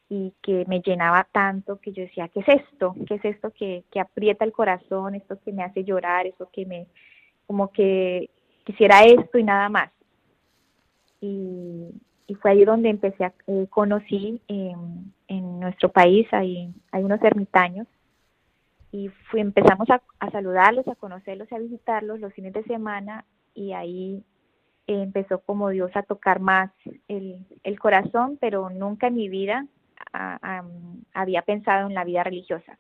y 0.09 0.33
que 0.43 0.65
me 0.67 0.81
llenaba 0.81 1.27
tanto 1.33 1.81
que 1.81 1.93
yo 1.93 2.03
decía, 2.03 2.29
¿qué 2.29 2.41
es 2.41 2.49
esto? 2.49 2.95
¿Qué 3.07 3.17
es 3.17 3.25
esto 3.25 3.51
que, 3.51 3.85
que 3.91 4.01
aprieta 4.01 4.45
el 4.45 4.53
corazón? 4.53 5.15
Esto 5.15 5.39
que 5.45 5.53
me 5.53 5.65
hace 5.65 5.85
llorar, 5.85 6.27
eso 6.27 6.49
que 6.53 6.65
me, 6.65 6.87
como 7.47 7.73
que 7.73 8.31
quisiera 8.65 9.03
esto 9.03 9.39
y 9.39 9.43
nada 9.43 9.69
más. 9.69 9.91
Y, 11.21 11.91
y 12.29 12.35
fue 12.37 12.53
ahí 12.53 12.65
donde 12.65 12.89
empecé 12.89 13.25
a 13.25 13.33
eh, 13.47 13.67
conocí 13.69 14.41
eh, 14.49 14.75
en 15.29 15.61
nuestro 15.61 15.91
país 15.91 16.27
hay, 16.33 16.73
hay 16.93 17.03
unos 17.03 17.23
ermitaños 17.23 17.87
y 18.93 19.09
fui, 19.31 19.41
empezamos 19.41 19.91
a, 19.91 20.01
a, 20.21 20.31
saludarlos, 20.31 20.87
a 20.87 20.95
conocerlos, 20.95 21.51
a 21.53 21.59
visitarlos 21.59 22.21
los 22.21 22.33
fines 22.33 22.53
de 22.53 22.63
semana 22.65 23.25
y 23.57 23.73
ahí 23.73 24.23
empezó 24.87 25.41
como 25.41 25.71
Dios 25.71 25.91
a 25.95 26.03
tocar 26.03 26.39
más 26.39 26.71
el, 27.09 27.45
el 27.65 27.81
corazón, 27.81 28.39
pero 28.41 28.71
nunca 28.71 29.09
en 29.09 29.17
mi 29.17 29.29
vida 29.29 29.67
a, 30.13 30.39
a, 30.41 30.65
había 31.15 31.43
pensado 31.43 31.89
en 31.89 31.95
la 31.95 32.05
vida 32.05 32.23
religiosa. 32.23 32.79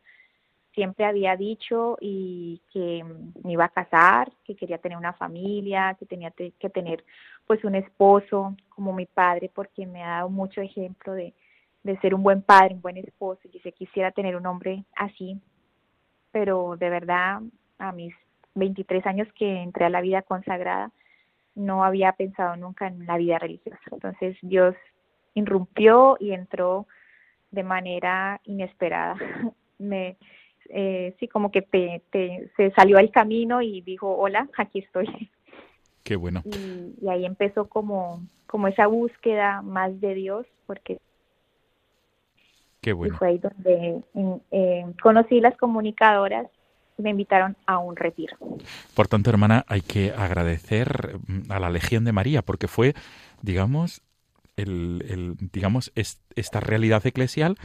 Siempre 0.73 1.06
había 1.06 1.37
dicho 1.37 1.97
y 2.00 2.61
que 2.71 3.02
me 3.42 3.52
iba 3.52 3.64
a 3.64 3.71
casar, 3.71 4.30
que 4.45 4.54
quería 4.54 4.78
tener 4.78 4.99
una 4.99 5.14
familia, 5.14 5.97
que 5.99 6.04
tenía 6.04 6.30
que 6.30 6.71
tener 6.71 7.02
pues 7.47 7.64
un 7.64 7.75
esposo 7.75 8.54
como 8.68 8.92
mi 8.92 9.06
padre, 9.06 9.50
porque 9.52 9.87
me 9.87 10.04
ha 10.04 10.18
dado 10.18 10.28
mucho 10.28 10.61
ejemplo 10.61 11.14
de, 11.14 11.33
de 11.83 11.99
ser 12.00 12.14
un 12.14 12.23
buen 12.23 12.42
padre, 12.42 12.75
un 12.75 12.83
buen 12.83 12.99
esposo, 12.99 13.40
y 13.50 13.59
se 13.61 13.73
quisiera 13.73 14.11
tener 14.11 14.37
un 14.37 14.45
hombre 14.45 14.85
así, 14.95 15.40
pero 16.30 16.76
de 16.76 16.90
verdad 16.90 17.40
a 17.78 17.92
mis 17.92 18.14
23 18.56 19.06
años 19.06 19.28
que 19.34 19.62
entré 19.62 19.84
a 19.84 19.90
la 19.90 20.00
vida 20.00 20.22
consagrada, 20.22 20.90
no 21.54 21.84
había 21.84 22.12
pensado 22.12 22.56
nunca 22.56 22.88
en 22.88 23.06
la 23.06 23.16
vida 23.16 23.38
religiosa. 23.38 23.78
Entonces 23.90 24.36
Dios 24.42 24.75
irrumpió 25.34 26.16
y 26.18 26.32
entró 26.32 26.86
de 27.50 27.62
manera 27.62 28.40
inesperada. 28.44 29.16
me 29.78 30.16
eh, 30.68 31.14
sí, 31.20 31.28
como 31.28 31.52
que 31.52 31.62
te, 31.62 32.02
te, 32.10 32.50
se 32.56 32.72
salió 32.72 32.98
al 32.98 33.10
camino 33.10 33.62
y 33.62 33.82
dijo, 33.82 34.16
hola, 34.16 34.48
aquí 34.58 34.80
estoy. 34.80 35.06
Qué 36.02 36.16
bueno. 36.16 36.42
Y, 36.44 36.94
y, 37.00 37.08
ahí 37.08 37.25
empezó 37.25 37.68
como, 37.68 38.22
como 38.46 38.68
esa 38.68 38.86
búsqueda 38.86 39.62
más 39.62 40.00
de 40.00 40.14
Dios, 40.14 40.46
porque 40.66 40.98
Qué 42.80 42.92
bueno. 42.92 43.14
y 43.14 43.18
fue 43.18 43.28
ahí 43.28 43.38
donde 43.38 44.02
eh, 44.52 44.86
conocí 45.02 45.40
las 45.40 45.56
comunicadoras 45.56 46.46
me 46.98 47.10
invitaron 47.10 47.56
a 47.66 47.78
un 47.78 47.96
retiro. 47.96 48.36
Por 48.94 49.08
tanto, 49.08 49.30
hermana, 49.30 49.64
hay 49.68 49.82
que 49.82 50.12
agradecer 50.12 51.18
mm, 51.26 51.52
a 51.52 51.60
la 51.60 51.70
Legión 51.70 52.04
de 52.04 52.12
María, 52.12 52.42
porque 52.42 52.68
fue, 52.68 52.94
digamos, 53.42 54.02
el, 54.56 55.04
el 55.08 55.36
digamos, 55.52 55.92
es, 55.94 56.20
esta 56.34 56.60
realidad 56.60 57.06
eclesial 57.06 57.56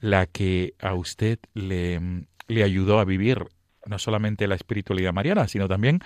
la 0.00 0.26
que 0.26 0.74
a 0.80 0.94
usted 0.94 1.38
le, 1.54 2.26
le 2.48 2.62
ayudó 2.62 3.00
a 3.00 3.04
vivir 3.04 3.46
no 3.86 3.98
solamente 3.98 4.46
la 4.46 4.56
espiritualidad 4.56 5.12
mariana, 5.12 5.48
sino 5.48 5.68
también 5.68 6.00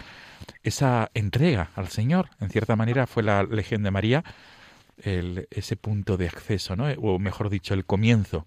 esa 0.63 1.11
entrega 1.15 1.71
al 1.75 1.89
Señor. 1.89 2.29
En 2.41 2.51
cierta 2.51 2.77
manera 2.77 3.07
fue 3.07 3.23
la 3.23 3.43
Legión 3.43 3.83
de 3.83 3.91
María 3.91 4.25
el, 4.99 5.49
ese 5.51 5.77
punto 5.77 6.17
de 6.17 6.27
acceso, 6.27 6.77
¿no? 6.77 6.87
O 6.99 7.19
mejor 7.19 7.49
dicho, 7.49 7.75
el 7.75 7.87
comienzo, 7.87 8.47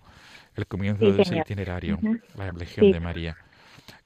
el 0.55 0.67
comienzo 0.67 1.05
sí, 1.05 1.11
de 1.11 1.21
ese 1.23 1.37
itinerario, 1.37 1.97
uh 2.01 2.05
-huh. 2.05 2.21
la 2.37 2.51
Legión 2.51 2.87
sí. 2.87 2.93
de 2.93 2.99
María. 2.99 3.37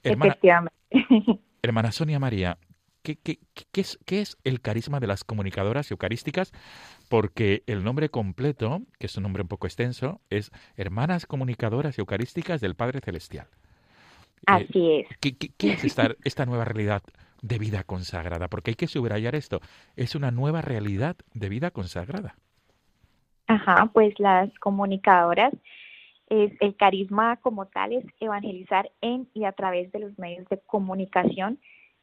Hermana, 0.07 0.31
efectivamente. 0.31 0.75
hermana 1.61 1.91
Sonia 1.91 2.19
María, 2.19 2.57
¿qué, 3.03 3.17
qué, 3.17 3.39
qué 3.71 3.81
es, 3.81 3.99
¿qué 4.05 4.21
es 4.21 4.37
el 4.43 4.61
carisma 4.61 4.99
de 4.99 5.07
las 5.07 5.23
comunicadoras 5.23 5.89
eucarísticas? 5.91 6.51
Porque 7.09 7.63
el 7.67 7.83
nombre 7.83 8.09
completo, 8.09 8.81
que 8.99 9.07
es 9.07 9.17
un 9.17 9.23
nombre 9.23 9.41
un 9.43 9.47
poco 9.47 9.67
extenso, 9.67 10.21
es 10.29 10.51
Hermanas 10.75 11.25
Comunicadoras 11.25 11.97
Eucarísticas 11.99 12.61
del 12.61 12.75
Padre 12.75 12.99
Celestial. 13.01 13.47
Eh, 14.41 14.45
Así 14.47 14.91
es. 14.93 15.17
¿Qué, 15.19 15.35
qué- 15.37 15.51
qué 15.57 15.73
es 15.73 15.83
esta, 15.83 16.11
esta 16.23 16.45
nueva 16.45 16.65
realidad 16.65 17.01
de 17.41 17.59
vida 17.59 17.83
consagrada? 17.83 18.47
Porque 18.49 18.71
hay 18.71 18.75
que 18.75 18.87
subrayar 18.87 19.35
esto. 19.35 19.61
Es 19.95 20.15
una 20.15 20.31
nueva 20.31 20.61
realidad 20.61 21.15
de 21.33 21.49
vida 21.49 21.71
consagrada. 21.71 22.35
Ajá, 23.47 23.89
pues 23.93 24.13
las 24.19 24.49
comunicadoras, 24.59 25.53
es, 26.29 26.51
el 26.59 26.75
carisma 26.75 27.37
como 27.37 27.67
tal 27.67 27.93
es 27.93 28.05
evangelizar 28.19 28.91
en 29.01 29.27
y 29.33 29.45
a 29.45 29.51
través 29.53 29.91
de 29.91 29.99
los 29.99 30.17
medios 30.19 30.47
de 30.49 30.59
comunicación 30.59 31.59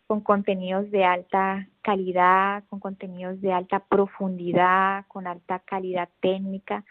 con 0.06 0.20
contenidos 0.20 0.90
de 0.90 1.04
alta 1.04 1.68
calidad, 1.82 2.64
con 2.68 2.80
contenidos 2.80 3.40
de 3.40 3.52
alta 3.52 3.80
profundidad, 3.80 5.06
con 5.08 5.26
alta 5.26 5.60
calidad 5.60 6.08
técnica, 6.20 6.84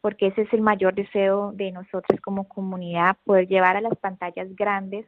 porque 0.00 0.28
ese 0.28 0.42
es 0.42 0.52
el 0.52 0.60
mayor 0.60 0.94
deseo 0.94 1.52
de 1.52 1.72
nosotros 1.72 2.20
como 2.20 2.48
comunidad, 2.48 3.16
poder 3.24 3.48
llevar 3.48 3.76
a 3.76 3.80
las 3.80 3.96
pantallas 3.98 4.54
grandes, 4.56 5.06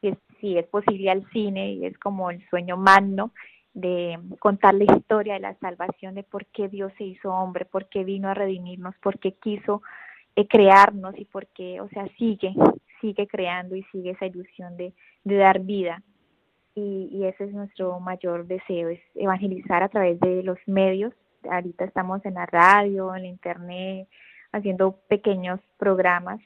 si 0.00 0.08
es, 0.08 0.18
si 0.40 0.58
es 0.58 0.66
posible 0.66 1.10
al 1.10 1.28
cine, 1.30 1.72
y 1.72 1.86
es 1.86 1.96
como 1.98 2.30
el 2.30 2.44
sueño 2.48 2.76
magno, 2.76 3.32
de 3.74 4.18
contar 4.38 4.74
la 4.74 4.84
historia 4.84 5.34
de 5.34 5.40
la 5.40 5.54
salvación, 5.54 6.14
de 6.14 6.24
por 6.24 6.46
qué 6.46 6.68
Dios 6.68 6.92
se 6.98 7.04
hizo 7.04 7.32
hombre, 7.32 7.64
por 7.64 7.88
qué 7.88 8.04
vino 8.04 8.28
a 8.28 8.34
redimirnos, 8.34 8.94
por 8.98 9.18
qué 9.18 9.32
quiso 9.34 9.82
eh, 10.36 10.46
crearnos 10.46 11.18
y 11.18 11.24
por 11.24 11.46
qué, 11.48 11.80
o 11.80 11.88
sea, 11.88 12.06
sigue, 12.18 12.54
sigue 13.00 13.26
creando 13.26 13.76
y 13.76 13.82
sigue 13.84 14.10
esa 14.10 14.26
ilusión 14.26 14.76
de, 14.76 14.92
de 15.24 15.36
dar 15.36 15.60
vida. 15.60 16.02
Y, 16.74 17.08
y 17.12 17.26
ese 17.26 17.44
es 17.44 17.52
nuestro 17.52 18.00
mayor 18.00 18.46
deseo, 18.46 18.88
es 18.88 19.00
evangelizar 19.14 19.82
a 19.82 19.88
través 19.88 20.18
de 20.20 20.42
los 20.42 20.58
medios. 20.66 21.12
Ahorita 21.50 21.84
estamos 21.84 22.24
en 22.24 22.34
la 22.34 22.46
radio, 22.46 23.14
en 23.14 23.22
la 23.22 23.28
internet, 23.28 24.08
haciendo 24.52 24.92
pequeños 25.08 25.60
programas 25.76 26.40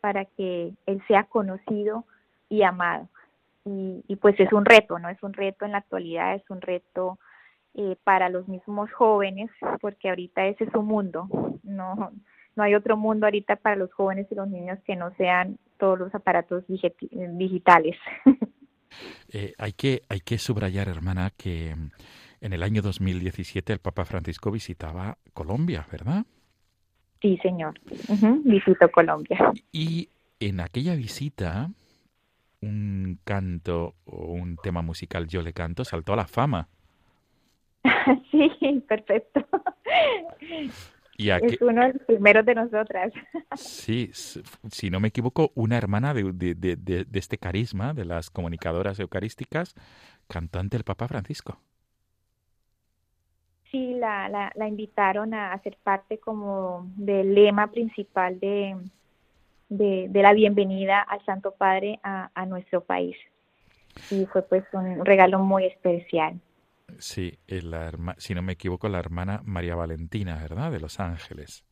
para 0.00 0.24
que 0.24 0.72
Él 0.86 1.02
sea 1.08 1.24
conocido 1.24 2.04
y 2.48 2.62
amado 2.62 3.08
y, 3.64 4.04
y 4.08 4.16
pues 4.16 4.38
es 4.40 4.52
un 4.52 4.64
reto, 4.64 4.98
¿no? 4.98 5.08
Es 5.08 5.22
un 5.22 5.32
reto 5.32 5.64
en 5.64 5.72
la 5.72 5.78
actualidad, 5.78 6.34
es 6.34 6.48
un 6.50 6.60
reto 6.60 7.18
eh, 7.74 7.96
para 8.04 8.28
los 8.28 8.48
mismos 8.48 8.90
jóvenes, 8.92 9.50
porque 9.80 10.08
ahorita 10.08 10.46
ese 10.46 10.64
es 10.64 10.72
su 10.72 10.82
mundo, 10.82 11.28
no, 11.62 12.12
no 12.56 12.62
hay 12.62 12.74
otro 12.74 12.96
mundo 12.96 13.26
ahorita 13.26 13.56
para 13.56 13.76
los 13.76 13.92
jóvenes 13.92 14.26
y 14.30 14.34
los 14.34 14.48
niños 14.48 14.78
que 14.84 14.96
no 14.96 15.14
sean 15.16 15.58
todos 15.78 15.98
los 15.98 16.14
aparatos 16.14 16.64
digiti- 16.68 17.08
digitales. 17.36 17.96
Eh, 19.32 19.54
hay, 19.56 19.72
que, 19.72 20.02
hay 20.10 20.20
que 20.20 20.36
subrayar, 20.36 20.86
hermana, 20.88 21.30
que 21.34 21.74
mm, 21.74 21.90
en 22.42 22.52
el 22.52 22.62
año 22.62 22.82
2017 22.82 23.72
el 23.72 23.78
Papa 23.78 24.04
Francisco 24.04 24.50
visitaba 24.50 25.16
Colombia, 25.32 25.86
¿verdad? 25.90 26.26
sí, 27.22 27.38
señor. 27.38 27.80
Ujú, 28.08 28.42
Visito 28.44 28.90
Colombia. 28.90 29.38
Y 29.72 30.10
en 30.40 30.60
aquella 30.60 30.94
visita, 30.94 31.70
un 32.60 33.18
canto 33.24 33.94
o 34.04 34.32
un 34.32 34.56
tema 34.56 34.82
musical, 34.82 35.26
Yo 35.28 35.40
le 35.40 35.52
canto, 35.52 35.84
saltó 35.84 36.12
a 36.12 36.16
la 36.16 36.26
fama. 36.26 36.68
sí, 38.30 38.84
perfecto. 38.86 39.46
Y 41.16 41.30
Es 41.38 41.60
uno 41.60 41.82
de 41.82 41.92
los 41.94 42.02
primeros 42.04 42.46
de 42.46 42.54
nosotras. 42.54 43.12
sí, 43.54 44.10
si 44.70 44.90
no 44.90 45.00
me 45.00 45.08
equivoco, 45.08 45.52
una 45.54 45.76
hermana 45.78 46.14
de, 46.14 46.32
de- 46.32 46.54
de- 46.54 46.76
de- 46.76 47.04
de 47.04 47.18
este 47.18 47.38
carisma, 47.38 47.94
de 47.94 48.04
las 48.04 48.30
comunicadoras 48.30 48.98
eucarísticas, 49.00 49.74
cantante 50.28 50.76
del 50.76 50.84
Papa 50.84 51.08
Francisco. 51.08 51.60
Sí, 53.70 53.94
la, 53.94 54.28
la, 54.28 54.52
la 54.54 54.68
invitaron 54.68 55.32
a 55.34 55.52
hacer 55.52 55.78
parte 55.82 56.18
como 56.18 56.90
del 56.96 57.34
lema 57.34 57.70
principal 57.70 58.38
de, 58.38 58.76
de, 59.70 60.08
de 60.10 60.22
la 60.22 60.32
bienvenida 60.34 61.00
al 61.00 61.24
Santo 61.26 61.52
Padre 61.52 62.00
a, 62.02 62.30
a 62.34 62.46
nuestro 62.46 62.82
país. 62.84 63.16
Y 64.10 64.26
fue 64.26 64.42
pues 64.42 64.64
un 64.74 65.04
regalo 65.04 65.40
muy 65.40 65.66
especial. 65.66 66.40
Sí, 66.98 67.38
la 67.48 67.86
herma- 67.90 68.14
si 68.18 68.34
no 68.34 68.42
me 68.42 68.52
equivoco, 68.54 68.88
la 68.88 68.98
hermana 68.98 69.42
María 69.44 69.74
Valentina, 69.74 70.36
¿verdad? 70.36 70.70
De 70.72 70.80
Los 70.80 71.00
Ángeles. 71.00 71.64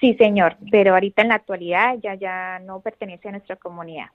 Sí, 0.00 0.14
señor, 0.14 0.56
pero 0.70 0.94
ahorita 0.94 1.22
en 1.22 1.28
la 1.28 1.34
actualidad 1.34 1.96
ya, 2.02 2.14
ya 2.14 2.58
no 2.60 2.80
pertenece 2.80 3.28
a 3.28 3.32
nuestra 3.32 3.56
comunidad. 3.56 4.06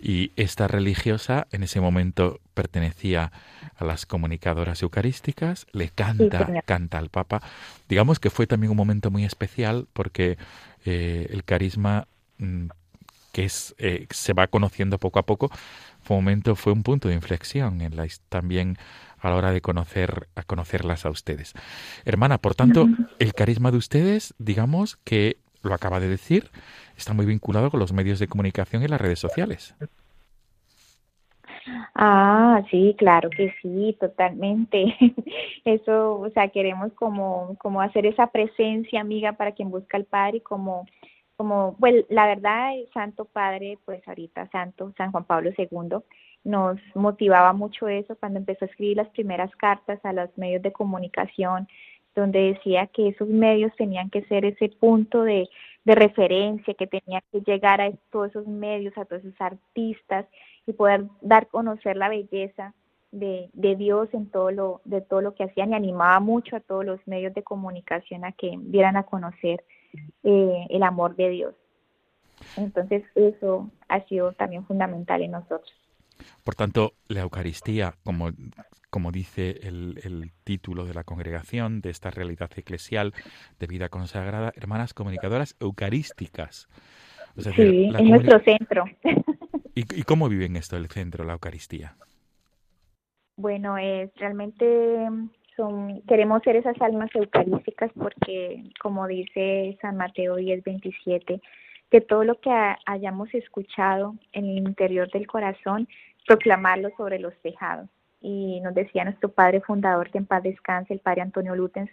Y 0.00 0.32
esta 0.36 0.68
religiosa 0.68 1.46
en 1.52 1.62
ese 1.62 1.80
momento 1.80 2.40
pertenecía 2.54 3.32
a 3.76 3.84
las 3.84 4.06
comunicadoras 4.06 4.82
eucarísticas, 4.82 5.66
le 5.72 5.88
canta, 5.90 6.62
canta 6.64 6.98
al 6.98 7.08
Papa. 7.08 7.40
Digamos 7.88 8.18
que 8.18 8.30
fue 8.30 8.46
también 8.46 8.70
un 8.70 8.76
momento 8.76 9.10
muy 9.10 9.24
especial 9.24 9.86
porque 9.92 10.38
eh, 10.84 11.28
el 11.30 11.44
carisma 11.44 12.06
mm, 12.38 12.66
que 13.32 13.44
es, 13.44 13.74
eh, 13.78 14.06
se 14.10 14.34
va 14.34 14.46
conociendo 14.48 14.98
poco 14.98 15.18
a 15.18 15.24
poco, 15.26 15.50
momento, 16.08 16.56
fue 16.56 16.72
un 16.72 16.82
punto 16.82 17.08
de 17.08 17.14
inflexión 17.14 17.80
en 17.80 17.96
la, 17.96 18.06
también 18.28 18.76
a 19.18 19.30
la 19.30 19.36
hora 19.36 19.52
de 19.52 19.60
conocer, 19.60 20.28
a 20.34 20.42
conocerlas 20.42 21.06
a 21.06 21.10
ustedes. 21.10 21.54
Hermana, 22.04 22.38
por 22.38 22.54
tanto, 22.54 22.88
el 23.18 23.34
carisma 23.34 23.70
de 23.70 23.78
ustedes, 23.78 24.34
digamos 24.38 24.96
que 25.04 25.36
lo 25.62 25.74
acaba 25.74 26.00
de 26.00 26.08
decir, 26.08 26.50
está 26.96 27.14
muy 27.14 27.26
vinculado 27.26 27.70
con 27.70 27.80
los 27.80 27.92
medios 27.92 28.18
de 28.18 28.26
comunicación 28.26 28.82
y 28.82 28.88
las 28.88 29.00
redes 29.00 29.20
sociales. 29.20 29.74
Ah, 31.94 32.62
sí, 32.70 32.96
claro 32.98 33.30
que 33.30 33.54
sí, 33.62 33.96
totalmente. 34.00 34.96
Eso, 35.64 36.18
o 36.18 36.30
sea, 36.30 36.48
queremos 36.48 36.92
como, 36.94 37.56
como 37.58 37.80
hacer 37.80 38.06
esa 38.06 38.26
presencia 38.28 39.00
amiga 39.00 39.32
para 39.34 39.52
quien 39.52 39.70
busca 39.70 39.96
al 39.96 40.04
Padre 40.04 40.38
y 40.38 40.40
como, 40.40 40.86
como, 41.42 41.74
pues 41.80 42.04
la 42.08 42.26
verdad, 42.28 42.72
el 42.76 42.88
Santo 42.94 43.24
Padre, 43.24 43.76
pues 43.84 44.06
ahorita 44.06 44.48
Santo, 44.52 44.92
San 44.96 45.10
Juan 45.10 45.24
Pablo 45.24 45.50
II, 45.58 45.98
nos 46.44 46.78
motivaba 46.94 47.52
mucho 47.52 47.88
eso 47.88 48.14
cuando 48.14 48.38
empezó 48.38 48.64
a 48.64 48.68
escribir 48.68 48.98
las 48.98 49.08
primeras 49.08 49.50
cartas 49.56 49.98
a 50.04 50.12
los 50.12 50.30
medios 50.38 50.62
de 50.62 50.70
comunicación, 50.70 51.66
donde 52.14 52.52
decía 52.52 52.86
que 52.86 53.08
esos 53.08 53.26
medios 53.26 53.72
tenían 53.76 54.08
que 54.08 54.22
ser 54.26 54.44
ese 54.44 54.68
punto 54.68 55.24
de, 55.24 55.48
referencia, 55.84 56.74
que 56.74 56.86
tenía 56.86 57.24
que 57.32 57.40
llegar 57.40 57.80
a 57.80 57.90
todos 58.12 58.30
esos 58.30 58.46
medios, 58.46 58.96
a 58.96 59.04
todos 59.04 59.24
esos 59.24 59.40
artistas 59.40 60.26
y 60.64 60.74
poder 60.74 61.06
dar 61.22 61.48
conocer 61.48 61.96
la 61.96 62.08
belleza 62.08 62.72
de, 63.10 63.50
de 63.52 63.74
Dios 63.74 64.08
en 64.12 64.30
todo 64.30 64.52
lo, 64.52 64.80
de 64.84 65.00
todo 65.00 65.22
lo 65.22 65.34
que 65.34 65.42
hacían 65.42 65.72
y 65.72 65.74
animaba 65.74 66.20
mucho 66.20 66.54
a 66.54 66.60
todos 66.60 66.84
los 66.84 67.00
medios 67.08 67.34
de 67.34 67.42
comunicación 67.42 68.24
a 68.24 68.30
que 68.30 68.56
dieran 68.60 68.96
a 68.96 69.02
conocer 69.02 69.64
eh, 70.22 70.66
el 70.70 70.82
amor 70.82 71.16
de 71.16 71.28
Dios. 71.30 71.54
Entonces 72.56 73.02
eso 73.14 73.70
ha 73.88 74.00
sido 74.06 74.32
también 74.32 74.66
fundamental 74.66 75.22
en 75.22 75.32
nosotros. 75.32 75.72
Por 76.44 76.54
tanto, 76.54 76.92
la 77.08 77.20
Eucaristía, 77.22 77.94
como, 78.04 78.30
como 78.90 79.10
dice 79.12 79.60
el, 79.62 80.00
el 80.04 80.32
título 80.44 80.84
de 80.84 80.94
la 80.94 81.04
congregación, 81.04 81.80
de 81.80 81.90
esta 81.90 82.10
realidad 82.10 82.50
eclesial 82.56 83.14
de 83.58 83.66
vida 83.66 83.88
consagrada, 83.88 84.52
hermanas 84.56 84.92
comunicadoras 84.92 85.56
eucarísticas. 85.60 86.68
Es 87.36 87.46
Sí, 87.46 87.88
comuni- 87.88 88.10
nuestro 88.10 88.40
centro. 88.40 88.84
¿Y, 89.74 90.00
¿Y 90.00 90.02
cómo 90.02 90.28
viven 90.28 90.56
esto 90.56 90.76
el 90.76 90.88
centro, 90.88 91.24
la 91.24 91.32
Eucaristía? 91.32 91.96
Bueno, 93.36 93.78
es 93.78 94.10
realmente 94.16 95.08
queremos 96.06 96.42
ser 96.42 96.56
esas 96.56 96.80
almas 96.80 97.10
eucarísticas 97.14 97.90
porque, 97.94 98.64
como 98.80 99.06
dice 99.06 99.76
San 99.80 99.96
Mateo 99.96 100.36
10, 100.36 100.64
27, 100.64 101.40
que 101.90 102.00
todo 102.00 102.24
lo 102.24 102.40
que 102.40 102.50
ha- 102.50 102.78
hayamos 102.86 103.32
escuchado 103.34 104.14
en 104.32 104.46
el 104.46 104.58
interior 104.58 105.10
del 105.10 105.26
corazón, 105.26 105.86
proclamarlo 106.26 106.88
sobre 106.96 107.18
los 107.18 107.34
tejados. 107.42 107.88
Y 108.20 108.60
nos 108.60 108.74
decía 108.74 109.04
nuestro 109.04 109.28
padre 109.30 109.60
fundador, 109.60 110.10
que 110.10 110.18
en 110.18 110.26
paz 110.26 110.42
descanse, 110.42 110.94
el 110.94 111.00
padre 111.00 111.22
Antonio 111.22 111.54
Lutens, 111.54 111.90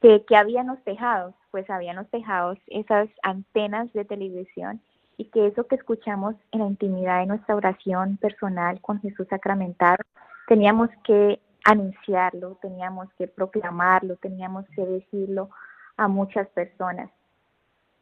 que, 0.00 0.24
que 0.26 0.36
había 0.36 0.60
en 0.60 0.66
los 0.68 0.82
tejados, 0.84 1.34
pues 1.50 1.68
había 1.70 1.90
en 1.90 1.96
los 1.96 2.10
tejados 2.10 2.58
esas 2.66 3.08
antenas 3.22 3.92
de 3.92 4.04
televisión 4.04 4.80
y 5.16 5.26
que 5.26 5.46
eso 5.46 5.66
que 5.66 5.76
escuchamos 5.76 6.34
en 6.52 6.60
la 6.60 6.66
intimidad 6.66 7.20
de 7.20 7.26
nuestra 7.26 7.54
oración 7.56 8.16
personal 8.18 8.80
con 8.80 9.00
Jesús 9.00 9.26
sacramentado, 9.28 9.98
teníamos 10.48 10.90
que 11.04 11.40
anunciarlo, 11.64 12.58
teníamos 12.60 13.08
que 13.14 13.28
proclamarlo, 13.28 14.16
teníamos 14.16 14.66
que 14.74 14.84
decirlo 14.84 15.50
a 15.96 16.08
muchas 16.08 16.48
personas. 16.48 17.10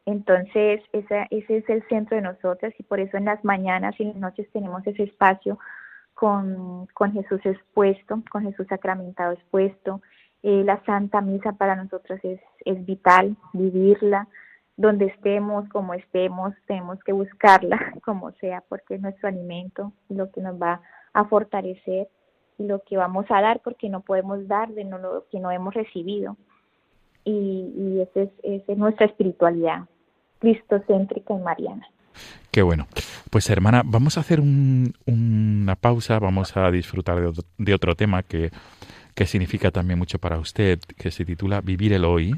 Entonces, 0.06 0.82
ese 0.92 1.26
es 1.30 1.68
el 1.68 1.86
centro 1.88 2.16
de 2.16 2.22
nosotras 2.22 2.72
y 2.78 2.82
por 2.82 3.00
eso 3.00 3.16
en 3.16 3.26
las 3.26 3.44
mañanas 3.44 3.94
y 3.98 4.04
en 4.04 4.08
las 4.10 4.18
noches 4.18 4.50
tenemos 4.52 4.86
ese 4.86 5.04
espacio 5.04 5.58
con, 6.14 6.88
Jesús 7.12 7.40
expuesto, 7.44 8.22
con 8.30 8.42
Jesús 8.42 8.66
sacramentado 8.68 9.32
expuesto. 9.32 10.02
Eh, 10.42 10.62
la 10.64 10.82
Santa 10.84 11.20
Misa 11.20 11.52
para 11.52 11.76
nosotros 11.76 12.18
es, 12.22 12.40
es 12.64 12.84
vital, 12.84 13.36
vivirla, 13.52 14.26
donde 14.76 15.06
estemos, 15.06 15.68
como 15.68 15.94
estemos, 15.94 16.54
tenemos 16.66 16.98
que 17.04 17.12
buscarla 17.12 17.92
como 18.04 18.32
sea, 18.32 18.62
porque 18.68 18.94
es 18.94 19.00
nuestro 19.00 19.28
alimento, 19.28 19.92
lo 20.08 20.30
que 20.30 20.40
nos 20.40 20.60
va 20.60 20.80
a 21.12 21.24
fortalecer 21.24 22.08
lo 22.60 22.82
que 22.82 22.96
vamos 22.96 23.26
a 23.30 23.40
dar, 23.40 23.60
porque 23.62 23.88
no 23.88 24.00
podemos 24.00 24.46
dar 24.48 24.68
de 24.72 24.84
no 24.84 24.98
lo 24.98 25.24
que 25.30 25.40
no 25.40 25.50
hemos 25.50 25.74
recibido. 25.74 26.36
Y, 27.24 27.30
y 27.76 28.00
esa 28.00 28.22
es, 28.44 28.62
es 28.68 28.78
nuestra 28.78 29.06
espiritualidad, 29.06 29.84
cristocéntrica 30.38 31.34
y 31.34 31.38
mariana. 31.38 31.86
Qué 32.50 32.62
bueno. 32.62 32.86
Pues 33.30 33.48
hermana, 33.50 33.82
vamos 33.84 34.16
a 34.16 34.20
hacer 34.20 34.40
un- 34.40 34.92
una 35.06 35.76
pausa, 35.76 36.18
vamos 36.18 36.56
a 36.56 36.70
disfrutar 36.70 37.20
de 37.20 37.26
otro, 37.26 37.44
de 37.58 37.74
otro 37.74 37.94
tema 37.94 38.22
que, 38.22 38.50
que 39.14 39.26
significa 39.26 39.70
también 39.70 39.98
mucho 39.98 40.18
para 40.18 40.38
usted, 40.38 40.80
que 40.96 41.10
se 41.10 41.24
titula 41.24 41.60
Vivir 41.60 41.92
el 41.92 42.04
Hoy. 42.04 42.34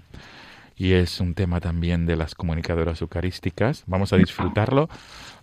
Y 0.77 0.93
es 0.95 1.21
un 1.21 1.35
tema 1.35 1.61
también 1.61 2.07
de 2.07 2.17
las 2.17 2.35
comunicadoras 2.35 3.01
eucarísticas. 3.03 3.85
Vamos 3.87 4.13
a 4.13 4.17
disfrutarlo, 4.17 4.89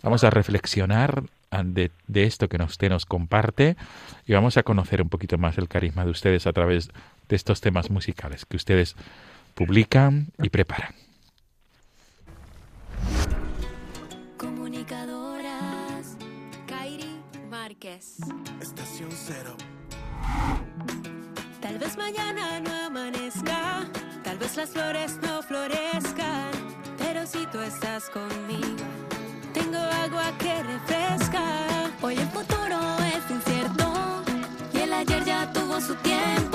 vamos 0.02 0.24
a 0.24 0.30
reflexionar 0.30 1.22
ah, 1.50 1.62
de, 1.64 1.90
de 2.08 2.24
esto 2.24 2.48
que 2.48 2.58
nos- 2.58 2.72
usted 2.72 2.90
nos 2.90 3.06
comparte 3.06 3.76
y 4.26 4.32
vamos 4.34 4.56
a 4.56 4.62
conocer 4.62 5.00
un 5.02 5.08
poquito 5.08 5.38
más 5.38 5.56
el 5.58 5.68
carisma 5.68 6.04
de 6.04 6.10
ustedes 6.10 6.46
a 6.46 6.52
través 6.52 6.90
de 7.28 7.36
estos 7.36 7.60
temas 7.60 7.90
musicales 7.90 8.44
que 8.44 8.56
ustedes 8.56 8.96
publican 9.54 10.28
y 10.42 10.48
preparan. 10.50 10.94
Comunicadoras. 14.80 16.16
Kairi 16.66 17.20
Márquez. 17.50 18.16
Estación 18.60 19.10
cero. 19.12 19.56
Tal 21.60 21.78
vez 21.78 21.96
mañana 21.96 22.58
no 22.60 22.86
amanezca, 22.86 23.19
las 24.56 24.70
flores 24.70 25.18
no 25.22 25.42
florezcan, 25.42 26.50
pero 26.98 27.24
si 27.24 27.46
tú 27.46 27.60
estás 27.60 28.10
conmigo, 28.10 28.84
tengo 29.52 29.78
agua 29.78 30.32
que 30.38 30.62
refresca. 30.62 31.42
Hoy 32.02 32.16
el 32.16 32.28
futuro 32.28 32.78
es 33.14 33.30
incierto 33.30 34.24
y 34.72 34.78
el 34.78 34.92
ayer 34.92 35.24
ya 35.24 35.52
tuvo 35.52 35.80
su 35.80 35.94
tiempo. 35.96 36.49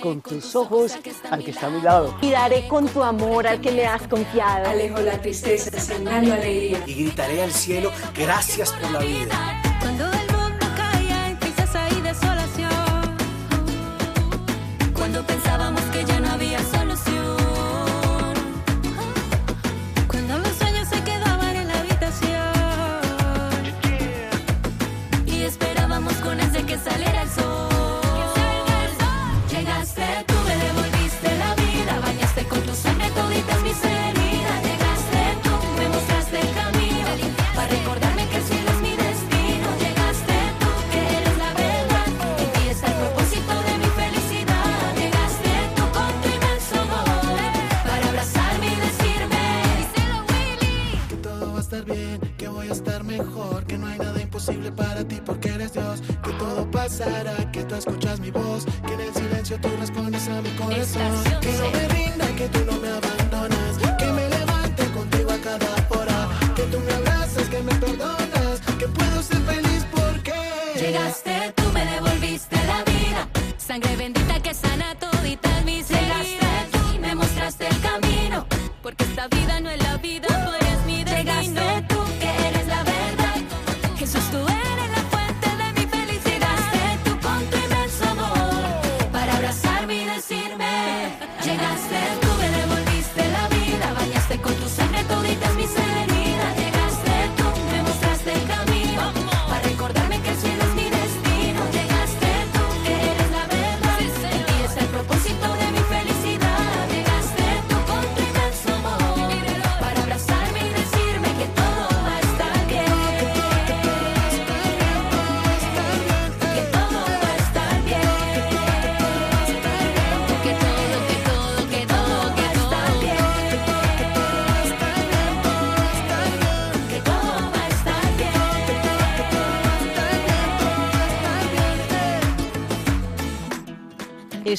Con 0.00 0.20
tus 0.20 0.54
ojos 0.56 0.92
al 1.30 1.44
que 1.44 1.50
está 1.50 1.66
a 1.66 1.70
mi 1.70 1.80
lado. 1.80 2.14
Miraré 2.22 2.66
con 2.68 2.88
tu 2.88 3.02
amor 3.02 3.46
al 3.46 3.60
que 3.60 3.70
me 3.70 3.86
has 3.86 4.06
confiado. 4.08 4.68
Alejo 4.68 5.00
la 5.00 5.20
tristeza, 5.20 5.70
sembrando 5.78 6.34
alegría. 6.34 6.82
Y 6.86 6.94
gritaré 6.94 7.42
al 7.42 7.52
cielo, 7.52 7.90
gracias 8.14 8.72
por 8.72 8.90
la 8.90 9.00
vida. 9.00 9.57
Tú 57.68 57.74
escuchas 57.74 58.18
mi 58.20 58.30
voz, 58.30 58.64
que 58.86 58.94
en 58.94 59.00
el 59.00 59.14
silencio 59.14 59.58
tú 59.60 59.68
respondes 59.78 60.26
a 60.28 60.40
mi 60.40 60.50
corazón. 60.50 61.02
Estación 61.02 61.40
Que 61.40 61.52
no 61.52 61.70
me 61.70 61.88
rinda, 61.88 62.26
que 62.36 62.48
tú 62.48 62.60
no 62.64 62.78
me 62.78 62.88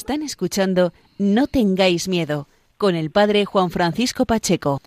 Están 0.09 0.23
escuchando 0.23 0.91
No 1.19 1.45
tengáis 1.45 2.09
miedo 2.09 2.47
con 2.79 2.95
el 2.95 3.11
padre 3.11 3.45
Juan 3.45 3.69
Francisco 3.69 4.25
Pacheco. 4.25 4.79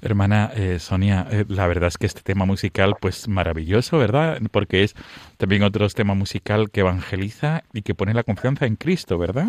Hermana 0.00 0.52
eh, 0.54 0.78
Sonia, 0.78 1.26
eh, 1.32 1.44
la 1.48 1.66
verdad 1.66 1.88
es 1.88 1.98
que 1.98 2.06
este 2.06 2.20
tema 2.20 2.44
musical, 2.44 2.94
pues 3.00 3.26
maravilloso, 3.26 3.98
¿verdad? 3.98 4.38
Porque 4.52 4.84
es 4.84 4.94
también 5.36 5.64
otro 5.64 5.88
tema 5.88 6.14
musical 6.14 6.70
que 6.70 6.82
evangeliza 6.82 7.64
y 7.72 7.82
que 7.82 7.96
pone 7.96 8.14
la 8.14 8.22
confianza 8.22 8.66
en 8.66 8.76
Cristo, 8.76 9.18
¿verdad? 9.18 9.48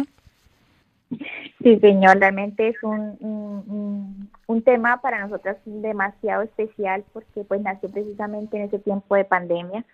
Sí, 1.62 1.78
señor, 1.80 2.18
realmente 2.18 2.70
es 2.70 2.82
un, 2.82 4.28
un, 4.48 4.62
tema 4.64 5.00
para 5.00 5.20
nosotras 5.20 5.58
demasiado 5.64 6.42
especial 6.42 7.04
porque 7.14 7.44
pues 7.44 7.62
nació 7.62 7.88
precisamente 7.90 8.58
en 8.58 8.64
ese 8.64 8.80
tiempo 8.80 9.14
de 9.14 9.26
pandemia 9.26 9.86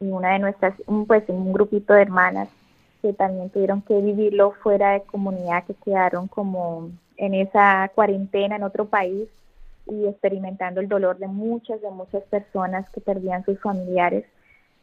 y 0.00 0.06
una 0.06 0.32
de 0.32 0.40
nuestras, 0.40 0.74
un, 0.86 1.06
pues 1.06 1.22
un 1.28 1.52
grupito 1.52 1.92
de 1.94 2.02
hermanas 2.02 2.48
que 3.02 3.12
también 3.12 3.50
tuvieron 3.50 3.82
que 3.82 4.00
vivirlo 4.00 4.52
fuera 4.62 4.92
de 4.92 5.02
comunidad, 5.02 5.64
que 5.64 5.74
quedaron 5.74 6.28
como 6.28 6.90
en 7.16 7.34
esa 7.34 7.90
cuarentena 7.94 8.56
en 8.56 8.62
otro 8.62 8.86
país 8.86 9.28
y 9.86 10.06
experimentando 10.06 10.80
el 10.80 10.88
dolor 10.88 11.18
de 11.18 11.26
muchas, 11.26 11.80
de 11.82 11.90
muchas 11.90 12.22
personas 12.24 12.88
que 12.90 13.00
perdían 13.00 13.44
sus 13.44 13.58
familiares. 13.60 14.24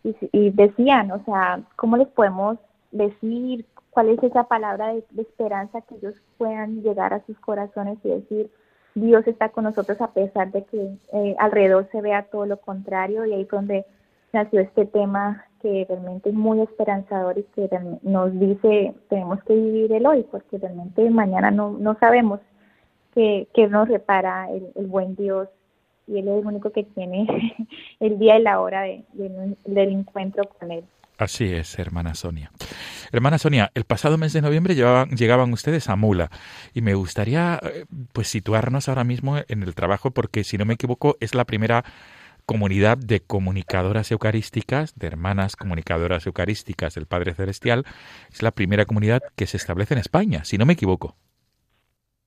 Y, 0.04 0.16
y 0.32 0.52
decían, 0.52 1.12
o 1.12 1.24
sea, 1.26 1.62
¿cómo 1.76 1.98
les 1.98 2.08
podemos 2.10 2.58
decir 2.92 3.66
cuál 3.98 4.10
es 4.10 4.22
esa 4.22 4.44
palabra 4.44 4.94
de, 4.94 5.04
esperanza 5.18 5.82
que 5.82 5.96
ellos 5.96 6.14
puedan 6.38 6.84
llegar 6.84 7.16
a 7.16 7.26
sus 7.26 7.40
corazones 7.40 7.98
y 8.04 8.10
decir, 8.10 8.52
Dios 8.94 9.26
está 9.28 9.50
con 9.50 9.64
nosotros 9.64 10.00
a 10.02 10.12
pesar 10.12 10.52
de 10.52 10.64
que 10.66 10.92
eh, 11.14 11.36
alrededor 11.40 11.90
se 11.92 12.02
vea 12.02 12.22
todo 12.24 12.46
lo 12.46 12.58
contrario 12.58 13.26
y 13.26 13.34
ahí 13.34 13.46
fue 13.46 13.58
donde 13.58 13.86
nació 14.34 14.60
este 14.62 14.86
tema 14.86 15.46
que 15.62 15.86
realmente 15.90 16.30
es 16.30 16.36
muy 16.36 16.62
esperanzador 16.62 17.38
y 17.40 17.44
que 17.56 17.70
nos 18.04 18.38
dice 18.40 18.94
tenemos 19.10 19.44
que 19.44 19.54
vivir 19.56 19.92
el 19.94 20.06
hoy 20.06 20.26
porque 20.30 20.58
realmente 20.58 21.10
mañana 21.10 21.50
no, 21.52 21.72
no 21.80 21.98
sabemos 22.00 22.40
que, 23.16 23.48
que 23.54 23.68
nos 23.68 23.88
repara 23.88 24.50
el, 24.52 24.68
el 24.76 24.86
buen 24.88 25.16
Dios 25.16 25.48
y 26.08 26.20
Él 26.20 26.28
es 26.28 26.40
el 26.40 26.46
único 26.46 26.72
que 26.72 26.84
tiene 26.84 27.26
el 28.00 28.20
día 28.20 28.38
y 28.38 28.44
la 28.44 28.60
hora 28.62 28.82
de- 28.84 29.04
de- 29.14 29.58
del 29.66 29.90
encuentro 29.90 30.44
con 30.60 30.72
Él. 30.72 30.84
Así 31.18 31.52
es, 31.52 31.80
hermana 31.80 32.14
Sonia. 32.14 32.52
Hermana 33.12 33.40
Sonia, 33.40 33.72
el 33.74 33.86
pasado 33.86 34.20
mes 34.20 34.34
de 34.34 34.42
noviembre 34.42 34.76
llevaban- 34.76 35.10
llegaban 35.18 35.52
ustedes 35.52 35.90
a 35.90 35.96
Mula 35.96 36.30
y 36.76 36.82
me 36.82 36.94
gustaría 36.94 37.60
eh, 37.64 37.86
pues 38.14 38.28
situarnos 38.28 38.88
ahora 38.88 39.04
mismo 39.04 39.38
en 39.48 39.64
el 39.64 39.74
trabajo 39.74 40.12
porque 40.12 40.44
si 40.44 40.60
no 40.60 40.66
me 40.66 40.76
equivoco 40.76 41.16
es 41.20 41.34
la 41.34 41.46
primera 41.46 41.84
comunidad 42.48 42.98
de 42.98 43.20
comunicadoras 43.20 44.10
eucarísticas, 44.10 44.98
de 44.98 45.08
hermanas 45.08 45.58
comunicadoras 45.58 46.26
eucarísticas 46.26 46.96
del 46.96 47.06
Padre 47.06 47.34
Celestial, 47.34 47.84
es 48.32 48.42
la 48.42 48.52
primera 48.52 48.86
comunidad 48.86 49.22
que 49.36 49.46
se 49.46 49.58
establece 49.58 49.94
en 49.94 50.00
España, 50.00 50.46
si 50.46 50.58
no 50.58 50.66
me 50.66 50.74
equivoco. 50.74 51.16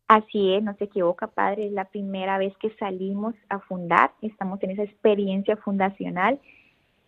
Así 0.08 0.52
es, 0.52 0.62
no 0.62 0.74
se 0.74 0.84
equivoca, 0.84 1.28
padre, 1.28 1.66
es 1.66 1.72
la 1.72 1.86
primera 1.86 2.36
vez 2.36 2.52
que 2.58 2.70
salimos 2.76 3.34
a 3.48 3.60
fundar, 3.60 4.12
estamos 4.20 4.62
en 4.62 4.72
esa 4.72 4.82
experiencia 4.82 5.56
fundacional 5.56 6.38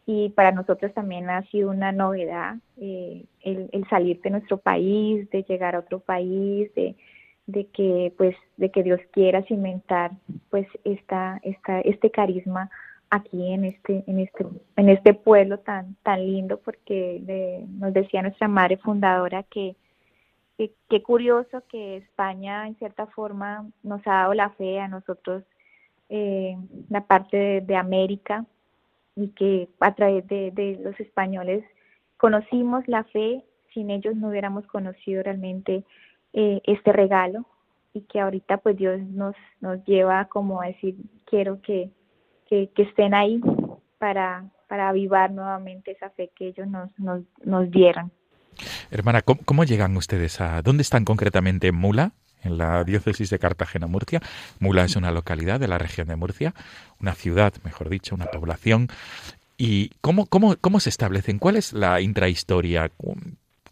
y 0.07 0.31
para 0.31 0.53
nosotros 0.53 0.95
también 0.95 1.29
ha 1.29 1.43
sido 1.51 1.71
una 1.71 1.93
novedad 1.93 2.57
eh, 2.81 3.27
el, 3.43 3.69
el 3.73 3.89
salir 3.91 4.23
de 4.23 4.31
nuestro 4.31 4.57
país, 4.57 5.29
de 5.31 5.43
llegar 5.43 5.75
a 5.75 5.81
otro 5.81 6.01
país, 6.01 6.73
de, 6.75 6.97
de 7.47 7.67
que 7.67 8.15
pues 8.17 8.35
de 8.57 8.71
que 8.71 8.83
Dios 8.83 9.01
quiera 9.11 9.43
cimentar 9.43 10.13
pues 10.51 10.67
esta, 10.85 11.41
esta 11.43 11.81
este 11.81 12.11
carisma 12.11 12.71
aquí 13.13 13.53
en 13.53 13.67
este 13.67 14.05
en 14.07 14.21
este 14.21 14.47
en 14.77 14.89
este 14.89 15.13
pueblo 15.13 15.59
tan 15.59 15.97
tan 16.03 16.25
lindo 16.27 16.59
porque 16.59 17.21
nos 17.69 17.93
decía 17.93 18.23
nuestra 18.23 18.49
madre 18.49 18.79
fundadora 18.79 19.43
que 19.43 19.77
qué, 20.57 21.03
curioso 21.03 21.63
que 21.69 21.99
España 21.99 22.67
en 22.67 22.75
cierta 22.77 23.07
forma 23.09 23.69
nos 23.83 24.01
ha 24.07 24.13
dado 24.13 24.35
la 24.35 24.49
fe 24.51 24.81
a 24.81 24.89
nosotros 24.89 25.45
eh, 26.09 26.57
la 26.89 27.07
parte 27.07 27.37
de, 27.37 27.61
de 27.61 27.77
América 27.77 28.47
y 29.15 29.29
que 29.29 29.69
a 29.81 29.95
través 29.95 30.27
de, 30.29 30.51
de 30.53 30.81
los 30.83 30.99
españoles 30.99 31.63
conocimos 32.17 32.89
la 32.89 33.05
fe 33.05 33.45
sin 33.75 33.91
ellos 33.91 34.17
no 34.17 34.29
hubiéramos 34.29 34.67
conocido 34.69 35.23
realmente 35.23 35.85
eh, 36.33 36.63
este 36.65 36.95
regalo 36.95 37.45
y 37.93 38.01
que 38.03 38.21
ahorita 38.21 38.57
pues 38.57 38.75
Dios 38.79 39.03
nos 39.03 39.37
nos 39.61 39.85
lleva 39.85 40.25
como 40.29 40.63
a 40.63 40.69
decir 40.69 40.97
quiero 41.27 41.61
que 41.61 41.91
que, 42.53 42.69
que 42.75 42.83
estén 42.83 43.15
ahí 43.15 43.41
para 43.99 44.45
para 44.69 44.91
avivar 44.91 45.31
nuevamente 45.31 45.93
esa 45.93 46.11
fe 46.11 46.31
que 46.37 46.49
ellos 46.49 46.69
nos 46.69 46.91
nos, 46.99 47.23
nos 47.45 47.71
dieron 47.71 48.11
Hermana, 48.91 49.23
¿cómo, 49.23 49.41
cómo 49.47 49.65
llegan 49.65 49.97
ustedes 49.97 50.39
a... 50.43 50.61
¿Dónde 50.61 50.83
están 50.83 51.07
concretamente 51.07 51.69
en 51.69 51.75
Mula? 51.75 52.13
En 52.45 52.59
la 52.59 52.85
diócesis 52.85 53.31
de 53.31 53.39
Cartagena-Murcia. 53.39 54.21
Mula 54.61 54.85
es 54.85 54.95
una 54.97 55.11
localidad 55.11 55.59
de 55.59 55.69
la 55.69 55.79
región 55.79 56.09
de 56.09 56.17
Murcia, 56.17 56.53
una 57.01 57.15
ciudad, 57.15 57.55
mejor 57.65 57.89
dicho, 57.89 58.15
una 58.15 58.27
población. 58.27 58.89
¿Y 59.57 59.91
cómo, 60.03 60.27
cómo, 60.27 60.57
cómo 60.61 60.81
se 60.81 60.91
establecen? 60.91 61.39
¿Cuál 61.39 61.57
es 61.57 61.73
la 61.73 62.03
intrahistoria? 62.03 62.91
¿Cu- 62.91 63.17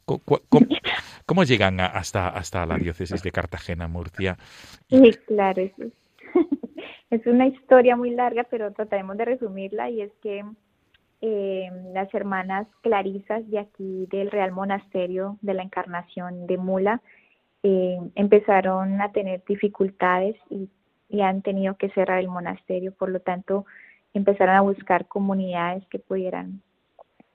cu- 0.06 0.20
cu- 0.20 0.40
¿Cómo, 0.48 0.66
cómo 1.26 1.44
llegan 1.44 1.78
hasta, 1.80 2.28
hasta 2.28 2.64
la 2.64 2.78
diócesis 2.78 3.22
de 3.22 3.32
Cartagena-Murcia? 3.32 4.38
Sí, 4.88 5.10
claro, 5.26 5.60
eso 5.60 5.82
es, 5.82 5.92
es 7.10 7.26
una 7.26 7.46
historia 7.48 7.96
muy 7.96 8.10
larga, 8.10 8.44
pero 8.44 8.72
trataremos 8.72 9.16
de 9.16 9.24
resumirla 9.24 9.90
y 9.90 10.02
es 10.02 10.12
que 10.22 10.44
eh, 11.20 11.70
las 11.92 12.12
hermanas 12.14 12.66
clarisas 12.82 13.48
de 13.50 13.58
aquí 13.58 14.06
del 14.10 14.30
Real 14.30 14.52
Monasterio 14.52 15.36
de 15.42 15.54
la 15.54 15.62
Encarnación 15.62 16.46
de 16.46 16.56
Mula 16.56 17.02
eh, 17.62 17.98
empezaron 18.14 19.00
a 19.02 19.12
tener 19.12 19.42
dificultades 19.46 20.36
y, 20.48 20.70
y 21.08 21.20
han 21.20 21.42
tenido 21.42 21.76
que 21.76 21.90
cerrar 21.90 22.20
el 22.20 22.28
monasterio, 22.28 22.92
por 22.92 23.10
lo 23.10 23.20
tanto 23.20 23.66
empezaron 24.14 24.54
a 24.54 24.62
buscar 24.62 25.06
comunidades 25.06 25.86
que 25.88 25.98
pudieran 25.98 26.62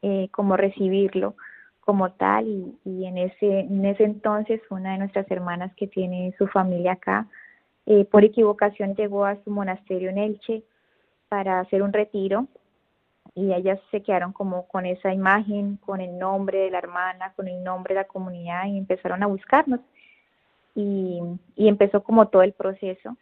eh, 0.01 0.29
como 0.31 0.57
recibirlo 0.57 1.35
como 1.81 2.11
tal 2.13 2.47
y, 2.47 2.75
y 2.85 3.05
en 3.05 3.17
ese 3.19 3.59
en 3.59 3.85
ese 3.85 4.03
entonces 4.03 4.59
una 4.71 4.93
de 4.93 4.97
nuestras 4.97 5.29
hermanas 5.29 5.71
que 5.75 5.87
tiene 5.87 6.33
su 6.37 6.47
familia 6.47 6.93
acá 6.93 7.27
eh, 7.85 8.05
por 8.05 8.23
equivocación 8.23 8.95
llegó 8.95 9.25
a 9.25 9.37
su 9.43 9.51
monasterio 9.51 10.09
en 10.09 10.17
Elche 10.17 10.63
para 11.29 11.59
hacer 11.59 11.83
un 11.83 11.93
retiro 11.93 12.47
y 13.35 13.53
ellas 13.53 13.79
se 13.91 14.01
quedaron 14.01 14.31
como 14.31 14.67
con 14.67 14.85
esa 14.85 15.13
imagen, 15.13 15.77
con 15.77 16.01
el 16.01 16.17
nombre 16.17 16.59
de 16.59 16.71
la 16.71 16.79
hermana, 16.79 17.33
con 17.35 17.47
el 17.47 17.63
nombre 17.63 17.93
de 17.93 18.01
la 18.01 18.07
comunidad 18.07 18.65
y 18.67 18.77
empezaron 18.77 19.23
a 19.23 19.27
buscarnos. 19.27 19.81
Y, 20.73 21.21
y 21.55 21.67
empezó 21.67 22.03
como 22.03 22.27
todo 22.27 22.43
el 22.43 22.53
proceso 22.53 23.17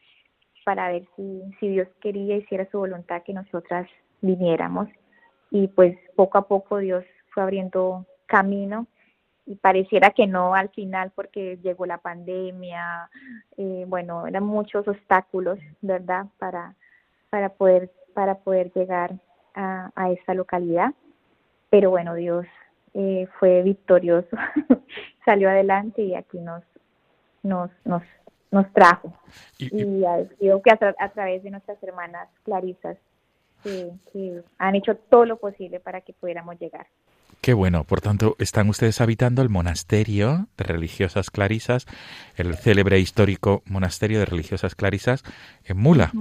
para 0.65 0.89
ver 0.91 1.05
si, 1.15 1.41
si 1.59 1.67
Dios 1.69 1.87
quería, 1.99 2.37
hiciera 2.37 2.67
su 2.71 2.79
voluntad 2.79 3.23
que 3.23 3.33
nosotras 3.33 3.87
viniéramos. 4.21 4.87
Y 5.51 5.67
pues 5.67 5.97
poco 6.15 6.37
a 6.37 6.47
poco 6.47 6.77
Dios 6.77 7.03
fue 7.29 7.43
abriendo 7.43 8.05
camino 8.25 8.87
y 9.45 9.55
pareciera 9.55 10.11
que 10.11 10.25
no 10.27 10.55
al 10.55 10.69
final 10.69 11.11
porque 11.15 11.57
llegó 11.61 11.85
la 11.85 11.97
pandemia, 11.97 13.09
eh, 13.57 13.85
bueno, 13.87 14.25
eran 14.27 14.43
muchos 14.45 14.87
obstáculos, 14.87 15.59
¿verdad? 15.81 16.25
Para, 16.39 16.75
para 17.29 17.49
poder 17.49 17.91
para 18.13 18.35
poder 18.35 18.71
llegar 18.73 19.13
a, 19.55 19.91
a 19.95 20.11
esta 20.11 20.33
localidad, 20.35 20.93
pero 21.69 21.89
bueno, 21.89 22.13
Dios 22.13 22.45
eh, 22.93 23.27
fue 23.39 23.63
victorioso, 23.63 24.37
salió 25.25 25.49
adelante 25.49 26.03
y 26.03 26.13
aquí 26.15 26.39
nos 26.39 26.63
nos 27.41 27.71
nos 27.85 28.03
nos 28.51 28.71
trajo 28.71 29.11
y, 29.57 30.05
ha 30.05 30.25
sido 30.37 30.61
que 30.61 30.69
a, 30.71 30.77
tra- 30.79 30.95
a 30.99 31.09
través 31.09 31.41
de 31.41 31.49
nuestras 31.49 31.81
hermanas 31.81 32.29
clarisas 32.43 32.97
que, 33.63 33.89
que 34.11 34.43
han 34.59 34.75
hecho 34.75 34.95
todo 34.95 35.25
lo 35.25 35.37
posible 35.37 35.79
para 35.79 36.01
que 36.01 36.13
pudiéramos 36.13 36.59
llegar. 36.59 36.85
Qué 37.41 37.53
bueno, 37.53 37.83
por 37.83 37.99
tanto, 37.99 38.37
están 38.39 38.69
ustedes 38.69 39.01
habitando 39.01 39.41
el 39.41 39.49
monasterio 39.49 40.47
de 40.57 40.63
religiosas 40.63 41.29
clarisas, 41.29 41.85
el 42.37 42.55
célebre 42.55 42.99
histórico 42.99 43.63
monasterio 43.65 44.19
de 44.19 44.25
religiosas 44.25 44.75
clarisas 44.75 45.23
en 45.65 45.77
Mula. 45.77 46.11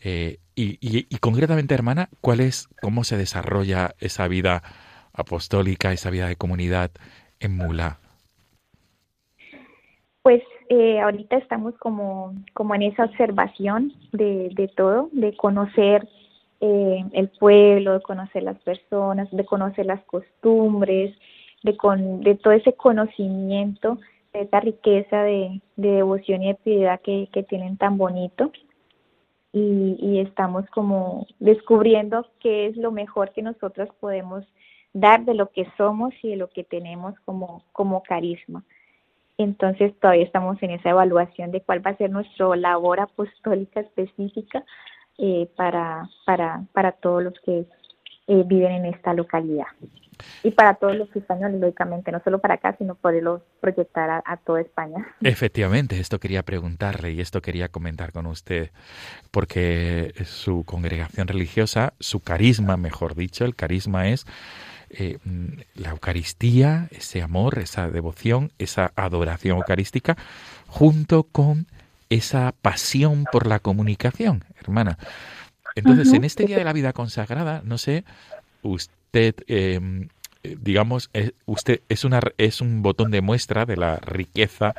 Eh, 0.00 0.38
y, 0.56 0.78
y- 0.80 1.06
y 1.08 1.18
concretamente, 1.18 1.74
hermana, 1.74 2.08
¿cuál 2.20 2.40
es, 2.40 2.68
cómo 2.82 3.04
se 3.04 3.16
desarrolla 3.16 3.94
esa 4.00 4.26
vida 4.26 4.64
apostólica, 5.12 5.92
esa 5.92 6.10
vida 6.10 6.26
de 6.26 6.34
comunidad 6.34 6.90
en 7.38 7.56
Mula? 7.56 7.98
Pues 10.22 10.42
eh, 10.68 11.00
ahorita 11.00 11.36
estamos 11.36 11.74
como, 11.78 12.34
como 12.52 12.74
en 12.74 12.82
esa 12.82 13.04
observación 13.04 13.92
de, 14.12 14.50
de 14.54 14.68
todo, 14.68 15.08
de 15.12 15.36
conocer 15.36 16.08
eh, 16.60 17.04
el 17.12 17.28
pueblo, 17.28 17.94
de 17.94 18.02
conocer 18.02 18.42
las 18.42 18.58
personas, 18.60 19.30
de 19.30 19.44
conocer 19.44 19.86
las 19.86 20.02
costumbres, 20.04 21.16
de, 21.62 21.76
con, 21.76 22.20
de 22.20 22.34
todo 22.34 22.52
ese 22.52 22.72
conocimiento, 22.72 23.98
de 24.32 24.42
esa 24.42 24.60
riqueza 24.60 25.22
de, 25.22 25.60
de 25.76 25.90
devoción 25.92 26.42
y 26.42 26.48
de 26.48 26.54
piedad 26.54 27.00
que, 27.00 27.28
que 27.32 27.42
tienen 27.42 27.76
tan 27.76 27.96
bonito. 27.98 28.52
Y, 29.52 29.96
y 30.00 30.20
estamos 30.20 30.66
como 30.70 31.26
descubriendo 31.38 32.26
qué 32.40 32.66
es 32.66 32.76
lo 32.76 32.92
mejor 32.92 33.32
que 33.32 33.42
nosotros 33.42 33.88
podemos 33.98 34.44
dar 34.92 35.24
de 35.24 35.34
lo 35.34 35.50
que 35.50 35.66
somos 35.76 36.12
y 36.22 36.30
de 36.30 36.36
lo 36.36 36.48
que 36.48 36.64
tenemos 36.64 37.14
como, 37.24 37.64
como 37.72 38.02
carisma. 38.02 38.64
Entonces 39.38 39.94
todavía 40.00 40.24
estamos 40.24 40.60
en 40.62 40.72
esa 40.72 40.90
evaluación 40.90 41.52
de 41.52 41.60
cuál 41.60 41.86
va 41.86 41.92
a 41.92 41.96
ser 41.96 42.10
nuestra 42.10 42.56
labor 42.56 43.00
apostólica 43.00 43.80
específica 43.80 44.64
eh, 45.18 45.48
para, 45.56 46.08
para, 46.24 46.62
para 46.72 46.92
todos 46.92 47.22
los 47.22 47.34
que 47.44 47.66
eh, 48.26 48.42
viven 48.46 48.72
en 48.72 48.86
esta 48.86 49.14
localidad. 49.14 49.66
Y 50.42 50.50
para 50.50 50.74
todos 50.74 50.96
los 50.96 51.14
españoles, 51.14 51.60
lógicamente, 51.60 52.10
no 52.10 52.20
solo 52.22 52.40
para 52.40 52.54
acá, 52.54 52.74
sino 52.76 52.94
poderlo 52.94 53.42
proyectar 53.60 54.22
a, 54.24 54.36
toda 54.38 54.60
España. 54.60 55.06
Efectivamente, 55.22 55.98
esto 56.00 56.18
quería 56.18 56.42
preguntarle 56.42 57.12
y 57.12 57.20
esto 57.20 57.40
quería 57.40 57.68
comentar 57.68 58.12
con 58.12 58.26
usted, 58.26 58.70
porque 59.30 60.12
su 60.24 60.64
congregación 60.64 61.28
religiosa, 61.28 61.94
su 62.00 62.20
carisma, 62.20 62.76
mejor 62.76 63.14
dicho, 63.14 63.44
el 63.44 63.54
carisma 63.54 64.08
es 64.08 64.26
eh, 64.90 65.18
la 65.74 65.90
Eucaristía, 65.90 66.88
ese 66.90 67.22
amor, 67.22 67.58
esa 67.58 67.90
devoción, 67.90 68.52
esa 68.58 68.92
adoración 68.96 69.58
eucarística, 69.58 70.16
junto 70.66 71.24
con 71.24 71.66
esa 72.10 72.54
pasión 72.62 73.24
por 73.30 73.46
la 73.46 73.58
comunicación, 73.58 74.44
hermana. 74.60 74.98
Entonces, 75.74 76.12
en 76.12 76.24
este 76.24 76.44
Día 76.44 76.58
de 76.58 76.64
la 76.64 76.72
Vida 76.72 76.92
Consagrada, 76.92 77.62
no 77.64 77.78
sé, 77.78 78.04
usted, 78.62 79.34
eh, 79.46 80.08
digamos, 80.42 81.10
eh, 81.12 81.32
usted 81.46 81.82
es, 81.88 82.04
una, 82.04 82.20
es 82.36 82.60
un 82.60 82.82
botón 82.82 83.10
de 83.10 83.20
muestra 83.20 83.64
de 83.64 83.76
la 83.76 83.96
riqueza 83.96 84.74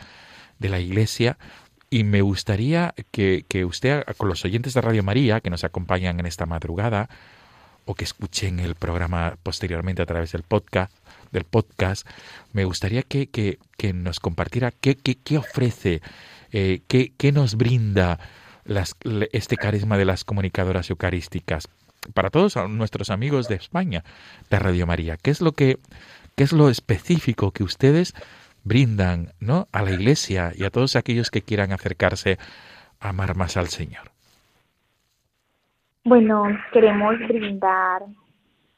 de 0.57 0.69
la 0.69 0.79
Iglesia 0.79 1.37
y 1.89 2.03
me 2.03 2.21
gustaría 2.21 2.93
que, 3.11 3.45
que 3.47 3.65
usted, 3.65 4.03
con 4.17 4.29
los 4.29 4.43
oyentes 4.45 4.73
de 4.73 4.81
Radio 4.81 5.03
María 5.03 5.41
que 5.41 5.49
nos 5.49 5.63
acompañan 5.63 6.19
en 6.19 6.25
esta 6.25 6.45
madrugada 6.45 7.09
o 7.85 7.95
que 7.95 8.03
escuchen 8.03 8.59
el 8.59 8.75
programa 8.75 9.37
posteriormente 9.41 10.01
a 10.01 10.05
través 10.05 10.31
del 10.31 10.43
podcast, 10.43 10.91
del 11.31 11.45
podcast 11.45 12.07
me 12.53 12.65
gustaría 12.65 13.01
que, 13.03 13.27
que, 13.27 13.57
que 13.77 13.93
nos 13.93 14.19
compartiera 14.19 14.71
qué, 14.71 14.95
qué, 14.95 15.15
qué 15.15 15.37
ofrece, 15.37 16.01
eh, 16.51 16.81
qué, 16.87 17.13
qué 17.17 17.31
nos 17.31 17.55
brinda 17.55 18.19
este 19.31 19.57
carisma 19.57 19.97
de 19.97 20.05
las 20.05 20.23
comunicadoras 20.23 20.89
eucarísticas 20.89 21.67
para 22.13 22.29
todos 22.29 22.55
nuestros 22.69 23.09
amigos 23.09 23.47
de 23.47 23.55
España 23.55 24.03
de 24.49 24.59
Radio 24.59 24.85
María. 24.85 25.17
¿Qué 25.17 25.31
es 25.31 25.41
lo 25.41 25.53
que 25.53 25.77
qué 26.35 26.43
es 26.43 26.53
lo 26.53 26.69
específico 26.69 27.51
que 27.51 27.63
ustedes 27.63 28.13
brindan, 28.63 29.29
¿no? 29.39 29.67
a 29.71 29.81
la 29.81 29.91
Iglesia 29.91 30.51
y 30.55 30.63
a 30.63 30.69
todos 30.69 30.95
aquellos 30.95 31.31
que 31.31 31.41
quieran 31.41 31.71
acercarse 31.71 32.37
a 32.99 33.09
amar 33.09 33.35
más 33.35 33.57
al 33.57 33.67
Señor? 33.67 34.11
Bueno, 36.05 36.45
queremos 36.71 37.17
brindar 37.27 38.03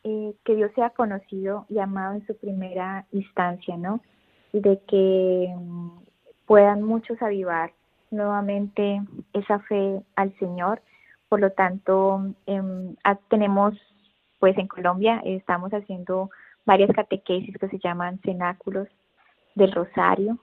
eh, 0.04 0.34
que 0.44 0.56
Dios 0.56 0.72
sea 0.74 0.90
conocido 0.90 1.66
y 1.70 1.80
amado 1.80 2.16
en 2.16 2.26
su 2.26 2.36
primera 2.36 3.06
instancia, 3.12 3.78
¿no? 3.78 4.02
Y 4.54 4.60
de 4.60 4.82
que 4.88 5.54
mm, 5.56 6.01
puedan 6.52 6.84
muchos 6.84 7.22
avivar 7.22 7.72
nuevamente 8.10 9.02
esa 9.32 9.60
fe 9.60 10.02
al 10.18 10.38
Señor. 10.38 10.82
Por 11.30 11.40
lo 11.40 11.52
tanto, 11.52 12.26
em, 12.46 12.94
ah, 13.06 13.16
tenemos, 13.30 13.74
pues 14.38 14.58
en 14.58 14.68
Colombia 14.68 15.22
eh, 15.24 15.38
estamos 15.38 15.72
haciendo 15.72 16.30
varias 16.66 16.92
catequesis 16.94 17.58
que 17.58 17.70
se 17.70 17.80
llaman 17.80 18.20
cenáculos 18.26 18.90
del 19.56 19.72
Rosario. 19.72 20.40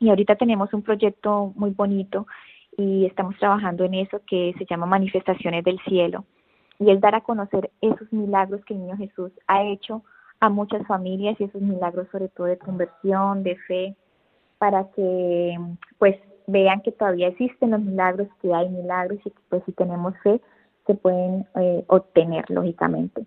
Y 0.00 0.08
ahorita 0.08 0.34
tenemos 0.34 0.74
un 0.74 0.82
proyecto 0.82 1.52
muy 1.54 1.70
bonito 1.70 2.26
y 2.76 3.06
estamos 3.06 3.38
trabajando 3.38 3.84
en 3.84 3.94
eso 3.94 4.20
que 4.26 4.52
se 4.58 4.66
llama 4.66 4.86
Manifestaciones 4.86 5.62
del 5.62 5.78
Cielo. 5.86 6.24
Y 6.80 6.90
es 6.90 7.00
dar 7.00 7.14
a 7.14 7.20
conocer 7.20 7.70
esos 7.80 8.12
milagros 8.12 8.64
que 8.64 8.74
el 8.74 8.80
niño 8.80 8.96
Jesús 8.96 9.30
ha 9.46 9.62
hecho 9.62 10.02
a 10.40 10.48
muchas 10.48 10.84
familias 10.88 11.36
y 11.38 11.44
esos 11.44 11.62
milagros 11.62 12.08
sobre 12.10 12.30
todo 12.30 12.48
de 12.48 12.58
conversión, 12.58 13.44
de 13.44 13.54
fe, 13.68 13.96
para 14.58 14.90
que 14.92 15.58
pues 15.98 16.16
vean 16.46 16.80
que 16.80 16.92
todavía 16.92 17.28
existen 17.28 17.72
los 17.72 17.80
milagros, 17.80 18.28
que 18.40 18.54
hay 18.54 18.68
milagros 18.68 19.18
y 19.24 19.30
que 19.30 19.40
pues 19.48 19.62
si 19.66 19.72
tenemos 19.72 20.14
fe 20.22 20.40
se 20.86 20.94
pueden 20.94 21.46
eh, 21.56 21.84
obtener 21.88 22.44
lógicamente. 22.48 23.26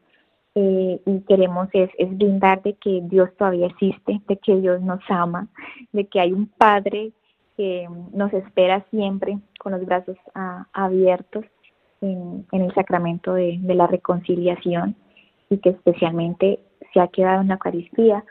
Eh, 0.55 0.99
y 1.05 1.19
queremos 1.21 1.69
es, 1.73 1.89
es 1.97 2.17
brindar 2.17 2.63
de 2.63 2.73
que 2.73 3.01
Dios 3.03 3.29
todavía 3.37 3.67
existe, 3.67 4.19
de 4.27 4.37
que 4.37 4.55
Dios 4.59 4.81
nos 4.81 5.01
ama, 5.09 5.47
de 5.91 6.05
que 6.05 6.19
hay 6.19 6.33
un 6.33 6.47
Padre 6.47 7.11
que 7.55 7.87
nos 8.13 8.33
espera 8.33 8.85
siempre 8.89 9.37
con 9.59 9.73
los 9.73 9.85
brazos 9.85 10.17
a, 10.33 10.65
abiertos 10.73 11.45
en, 12.01 12.45
en, 12.51 12.61
el 12.61 12.73
sacramento 12.73 13.33
de, 13.33 13.57
de, 13.59 13.75
la 13.75 13.85
reconciliación 13.85 14.95
y 15.49 15.57
que 15.57 15.69
especialmente 15.69 16.59
se 16.93 16.99
ha 16.99 17.09
quedado 17.09 17.41
en 17.41 17.49
la 17.49 17.55
Eucaristía 17.55 18.23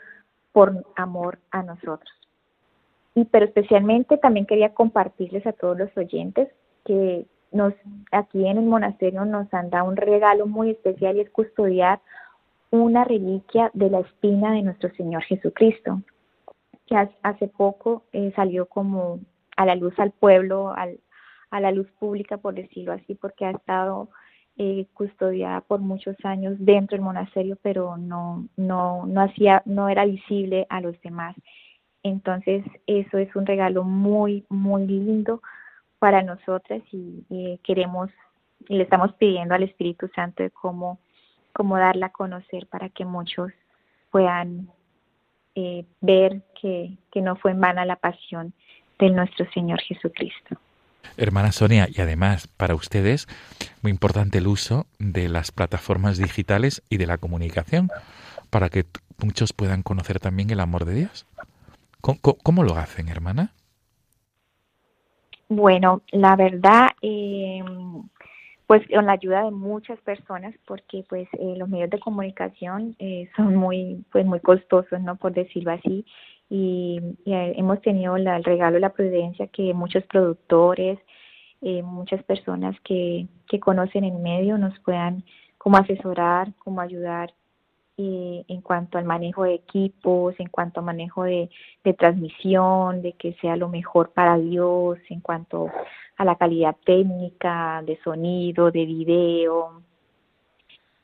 por 0.51 0.83
amor 0.95 1.39
a 1.51 1.63
nosotros. 1.63 2.18
Y 3.19 3.25
pero 3.25 3.45
especialmente 3.45 4.17
también 4.17 4.45
quería 4.45 4.73
compartirles 4.73 5.45
a 5.45 5.51
todos 5.53 5.77
los 5.77 5.95
oyentes 5.97 6.47
que 6.85 7.25
nos 7.51 7.73
aquí 8.11 8.45
en 8.47 8.57
el 8.57 8.65
monasterio 8.65 9.25
nos 9.25 9.53
han 9.53 9.69
dado 9.69 9.89
un 9.89 9.97
regalo 9.97 10.45
muy 10.45 10.69
especial 10.71 11.17
y 11.17 11.21
es 11.21 11.29
custodiar 11.31 11.99
una 12.71 13.03
reliquia 13.03 13.71
de 13.73 13.89
la 13.89 13.99
espina 13.99 14.53
de 14.53 14.61
nuestro 14.61 14.89
Señor 14.95 15.23
Jesucristo, 15.23 16.01
que 16.85 16.95
hace 17.23 17.47
poco 17.47 18.03
eh, 18.13 18.31
salió 18.35 18.67
como 18.67 19.19
a 19.57 19.65
la 19.65 19.75
luz 19.75 19.97
al 19.99 20.11
pueblo, 20.11 20.71
al, 20.71 20.99
a 21.49 21.59
la 21.59 21.71
luz 21.71 21.87
pública, 21.99 22.37
por 22.37 22.53
decirlo 22.53 22.93
así, 22.93 23.15
porque 23.15 23.45
ha 23.45 23.51
estado 23.51 24.09
eh, 24.57 24.85
custodiada 24.93 25.61
por 25.61 25.79
muchos 25.79 26.15
años 26.23 26.55
dentro 26.59 26.95
del 26.95 27.03
monasterio, 27.03 27.57
pero 27.61 27.97
no, 27.97 28.47
no, 28.55 29.05
no, 29.07 29.21
hacía, 29.21 29.63
no 29.65 29.89
era 29.89 30.05
visible 30.05 30.67
a 30.69 30.79
los 30.79 30.99
demás. 31.01 31.35
Entonces, 32.03 32.63
eso 32.87 33.17
es 33.17 33.35
un 33.35 33.45
regalo 33.45 33.83
muy, 33.83 34.45
muy 34.49 34.87
lindo 34.87 35.41
para 35.99 36.23
nosotras 36.23 36.81
y, 36.91 37.25
y 37.29 37.59
queremos, 37.63 38.09
y 38.67 38.77
le 38.77 38.83
estamos 38.83 39.13
pidiendo 39.15 39.53
al 39.53 39.63
Espíritu 39.63 40.09
Santo 40.15 40.43
de 40.43 40.49
cómo, 40.49 40.99
cómo 41.53 41.77
darla 41.77 42.07
a 42.07 42.11
conocer 42.11 42.67
para 42.67 42.89
que 42.89 43.05
muchos 43.05 43.51
puedan 44.11 44.69
eh, 45.55 45.85
ver 46.01 46.41
que, 46.59 46.97
que 47.11 47.21
no 47.21 47.35
fue 47.35 47.51
en 47.51 47.59
vana 47.59 47.85
la 47.85 47.97
pasión 47.97 48.53
de 48.97 49.09
nuestro 49.09 49.49
Señor 49.51 49.81
Jesucristo. 49.81 50.57
Hermana 51.17 51.51
Sonia, 51.51 51.87
y 51.89 52.01
además 52.01 52.47
para 52.47 52.75
ustedes, 52.75 53.27
muy 53.81 53.91
importante 53.91 54.37
el 54.37 54.47
uso 54.47 54.85
de 54.99 55.27
las 55.27 55.51
plataformas 55.51 56.17
digitales 56.17 56.83
y 56.89 56.97
de 56.97 57.07
la 57.07 57.17
comunicación 57.17 57.89
para 58.49 58.69
que 58.69 58.85
muchos 59.17 59.53
puedan 59.53 59.83
conocer 59.83 60.19
también 60.19 60.49
el 60.49 60.59
amor 60.59 60.85
de 60.85 60.93
Dios. 60.93 61.25
¿Cómo, 62.01 62.63
lo 62.63 62.75
hacen, 62.75 63.09
hermana? 63.09 63.53
Bueno, 65.49 66.01
la 66.11 66.35
verdad, 66.35 66.87
eh, 67.01 67.63
pues 68.67 68.83
con 68.93 69.05
la 69.07 69.13
ayuda 69.13 69.43
de 69.43 69.51
muchas 69.51 69.99
personas, 70.01 70.53
porque 70.65 71.03
pues 71.09 71.27
eh, 71.33 71.55
los 71.57 71.67
medios 71.67 71.89
de 71.89 71.99
comunicación 71.99 72.95
eh, 72.99 73.27
son 73.35 73.55
muy, 73.55 74.05
pues 74.11 74.25
muy 74.25 74.39
costosos, 74.39 75.01
no 75.01 75.15
por 75.15 75.33
decirlo 75.33 75.71
así, 75.71 76.05
y, 76.49 76.99
y 77.25 77.33
hemos 77.33 77.81
tenido 77.81 78.17
la, 78.17 78.37
el 78.37 78.43
regalo 78.43 78.75
de 78.75 78.81
la 78.81 78.93
prudencia 78.93 79.47
que 79.47 79.73
muchos 79.73 80.03
productores, 80.05 80.99
eh, 81.61 81.83
muchas 81.83 82.23
personas 82.23 82.75
que, 82.81 83.27
que 83.47 83.59
conocen 83.59 84.03
el 84.03 84.19
medio 84.19 84.57
nos 84.57 84.77
puedan 84.79 85.23
como 85.57 85.77
asesorar, 85.77 86.53
como 86.59 86.79
ayudar 86.79 87.33
eh, 88.01 88.45
en 88.47 88.61
cuanto 88.61 88.97
al 88.97 89.03
manejo 89.03 89.43
de 89.43 89.55
equipos, 89.55 90.33
en 90.39 90.47
cuanto 90.47 90.79
al 90.79 90.85
manejo 90.85 91.23
de, 91.23 91.49
de, 91.83 91.93
transmisión, 91.93 93.01
de 93.01 93.11
que 93.11 93.33
sea 93.41 93.57
lo 93.57 93.67
mejor 93.67 94.11
para 94.13 94.37
Dios, 94.37 94.99
en 95.09 95.19
cuanto 95.19 95.69
a 96.15 96.23
la 96.23 96.37
calidad 96.37 96.77
técnica, 96.85 97.83
de 97.85 97.99
sonido, 98.01 98.71
de 98.71 98.85
video. 98.85 99.81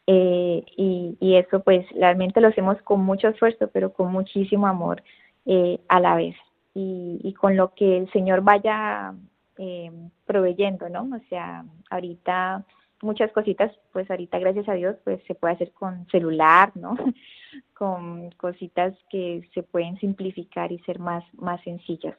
Eh, 0.08 0.64
y, 0.78 1.18
y, 1.20 1.36
eso 1.36 1.60
pues 1.64 1.86
realmente 2.00 2.40
lo 2.40 2.48
hacemos 2.48 2.82
con 2.84 3.02
mucho 3.02 3.28
esfuerzo, 3.28 3.70
pero 3.74 3.92
con 3.92 4.10
muchísimo 4.14 4.66
amor 4.66 5.04
eh, 5.46 5.82
a 5.90 6.00
la 6.00 6.16
vez. 6.16 6.38
Y, 6.74 7.20
y, 7.24 7.34
con 7.34 7.58
lo 7.58 7.74
que 7.74 7.98
el 7.98 8.12
Señor 8.14 8.40
vaya 8.40 9.14
eh, 9.58 9.92
proveyendo, 10.26 10.88
¿no? 10.88 11.10
O 11.14 11.20
sea, 11.28 11.66
ahorita 11.90 12.64
muchas 13.02 13.32
cositas, 13.32 13.72
pues 13.92 14.10
ahorita 14.10 14.40
gracias 14.40 14.68
a 14.70 14.74
Dios, 14.74 14.96
pues 15.04 15.22
se 15.28 15.36
puede 15.36 15.56
hacer 15.56 15.72
con 15.72 16.08
celular, 16.10 16.72
¿no? 16.76 16.98
con 17.74 18.32
cositas 18.32 18.94
que 19.10 19.48
se 19.54 19.64
pueden 19.64 20.00
simplificar 20.00 20.72
y 20.72 20.80
ser 20.80 21.00
más, 21.00 21.24
más 21.34 21.62
sencillas. 21.64 22.16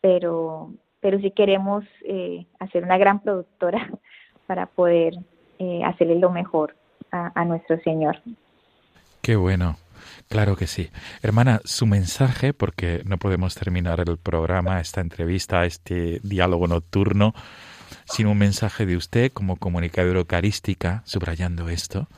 Pero, 0.00 0.72
pero 1.00 1.18
sí 1.18 1.30
queremos 1.30 1.84
eh, 2.04 2.46
hacer 2.58 2.84
una 2.84 2.98
gran 2.98 3.20
productora 3.20 3.90
para 4.46 4.66
poder 4.66 5.14
eh, 5.58 5.82
hacerle 5.84 6.18
lo 6.18 6.30
mejor 6.30 6.76
a, 7.10 7.32
a 7.34 7.44
nuestro 7.44 7.78
Señor. 7.80 8.20
Qué 9.22 9.36
bueno. 9.36 9.76
Claro 10.28 10.56
que 10.56 10.66
sí. 10.66 10.90
Hermana, 11.22 11.60
su 11.64 11.86
mensaje, 11.86 12.52
porque 12.52 13.02
no 13.04 13.16
podemos 13.16 13.54
terminar 13.54 14.00
el 14.00 14.18
programa, 14.18 14.80
esta 14.80 15.00
entrevista, 15.00 15.64
este 15.64 16.20
diálogo 16.22 16.66
nocturno, 16.66 17.32
sin 18.04 18.26
un 18.26 18.38
mensaje 18.38 18.86
de 18.86 18.96
usted 18.96 19.32
como 19.32 19.56
comunicadora 19.56 20.18
eucarística, 20.18 21.02
subrayando 21.04 21.68
esto, 21.68 22.08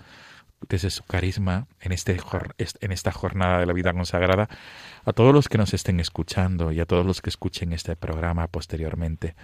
desde 0.69 0.91
su 0.91 1.05
carisma 1.05 1.67
en, 1.81 1.93
este, 1.93 2.19
en 2.81 2.93
esta 2.93 3.13
jornada 3.13 3.61
de 3.61 3.67
la 3.67 3.73
vida 3.73 3.93
consagrada, 3.93 4.49
a 5.05 5.13
todos 5.13 5.35
los 5.35 5.49
que 5.49 5.59
nos 5.59 5.73
estén 5.75 6.01
escuchando 6.01 6.73
y 6.73 6.81
a 6.81 6.87
todos 6.87 7.07
los 7.07 7.23
que 7.23 7.31
escuchen 7.31 7.73
este 7.73 7.97
programa 7.97 8.47
posteriormente. 8.47 9.35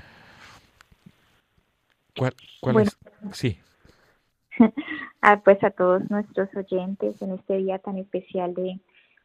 ¿Cuál, 2.17 2.35
cuál 2.61 2.75
bueno, 2.75 2.91
es? 3.31 3.37
Sí. 3.37 3.59
Ah, 5.23 5.41
pues 5.43 5.61
a 5.65 5.71
todos 5.71 6.09
nuestros 6.09 6.49
oyentes 6.55 7.21
en 7.21 7.33
este 7.33 7.57
día 7.57 7.81
tan 7.81 7.99
especial 7.99 8.55
de, 8.55 8.79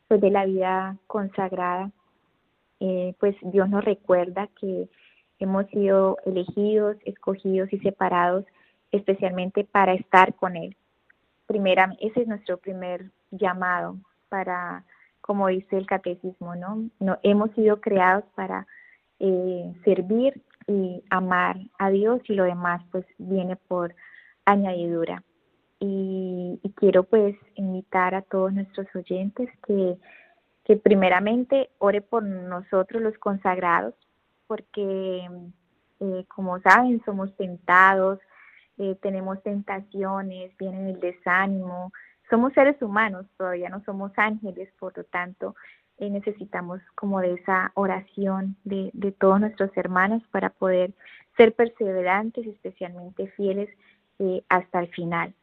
pues 0.08 0.20
de 0.20 0.32
la 0.32 0.46
vida 0.46 0.98
consagrada, 1.06 1.92
eh, 2.80 3.14
pues 3.20 3.36
Dios 3.44 3.70
nos 3.70 3.86
recuerda 3.86 4.50
que 4.60 4.90
hemos 5.42 5.66
sido 5.68 6.18
elegidos, 6.26 6.98
escogidos 7.06 7.72
y 7.74 7.80
separados 7.80 8.46
especialmente 8.92 9.64
para 9.64 9.94
estar 9.94 10.36
con 10.36 10.56
Él. 10.56 10.76
Primera, 11.48 11.96
ese 12.00 12.22
es 12.22 12.28
nuestro 12.28 12.58
primer 12.58 13.12
llamado 13.32 13.98
para, 14.30 14.84
como 15.22 15.48
dice 15.48 15.78
el 15.78 15.86
catecismo, 15.86 16.56
¿no? 16.56 16.90
hemos 17.24 17.52
sido 17.52 17.82
creados 17.82 18.24
para 18.36 18.68
eh, 19.20 19.74
servir 19.84 20.42
y 20.68 21.04
amar 21.10 21.58
a 21.78 21.90
Dios 21.90 22.22
y 22.28 22.34
lo 22.34 22.44
demás 22.44 22.82
pues 22.92 23.06
viene 23.18 23.56
por 23.56 23.96
añadidura. 24.46 25.24
Y, 25.80 26.60
y 26.62 26.70
quiero 26.74 27.04
pues 27.04 27.36
invitar 27.56 28.14
a 28.14 28.22
todos 28.22 28.54
nuestros 28.54 28.88
oyentes 28.96 29.50
que, 29.66 29.98
que 30.64 30.78
primeramente 30.78 31.70
ore 31.80 32.02
por 32.02 32.24
nosotros 32.24 33.02
los 33.02 33.18
consagrados, 33.18 33.96
porque 34.52 35.30
eh, 36.02 36.26
como 36.28 36.60
saben 36.60 37.02
somos 37.06 37.34
tentados, 37.38 38.20
eh, 38.78 38.98
tenemos 39.02 39.42
tentaciones, 39.44 40.52
viene 40.58 40.90
el 40.90 41.00
desánimo, 41.00 41.94
somos 42.30 42.52
seres 42.52 42.76
humanos, 42.82 43.26
todavía 43.38 43.70
no 43.70 43.82
somos 43.86 44.12
ángeles, 44.18 44.68
por 44.78 44.98
lo 44.98 45.06
tanto 45.06 45.56
eh, 46.00 46.10
necesitamos 46.10 46.82
como 46.96 47.22
de 47.22 47.36
esa 47.36 47.72
oración 47.76 48.58
de, 48.66 48.92
todos 49.18 49.40
nuestros 49.40 49.72
hermanos 49.78 50.22
para 50.32 50.50
poder 50.50 50.92
ser 51.38 51.56
perseverantes, 51.56 52.46
especialmente 52.46 53.28
fieles 53.38 53.70
hasta 54.50 54.82
el 54.82 54.88
final. 54.90 55.34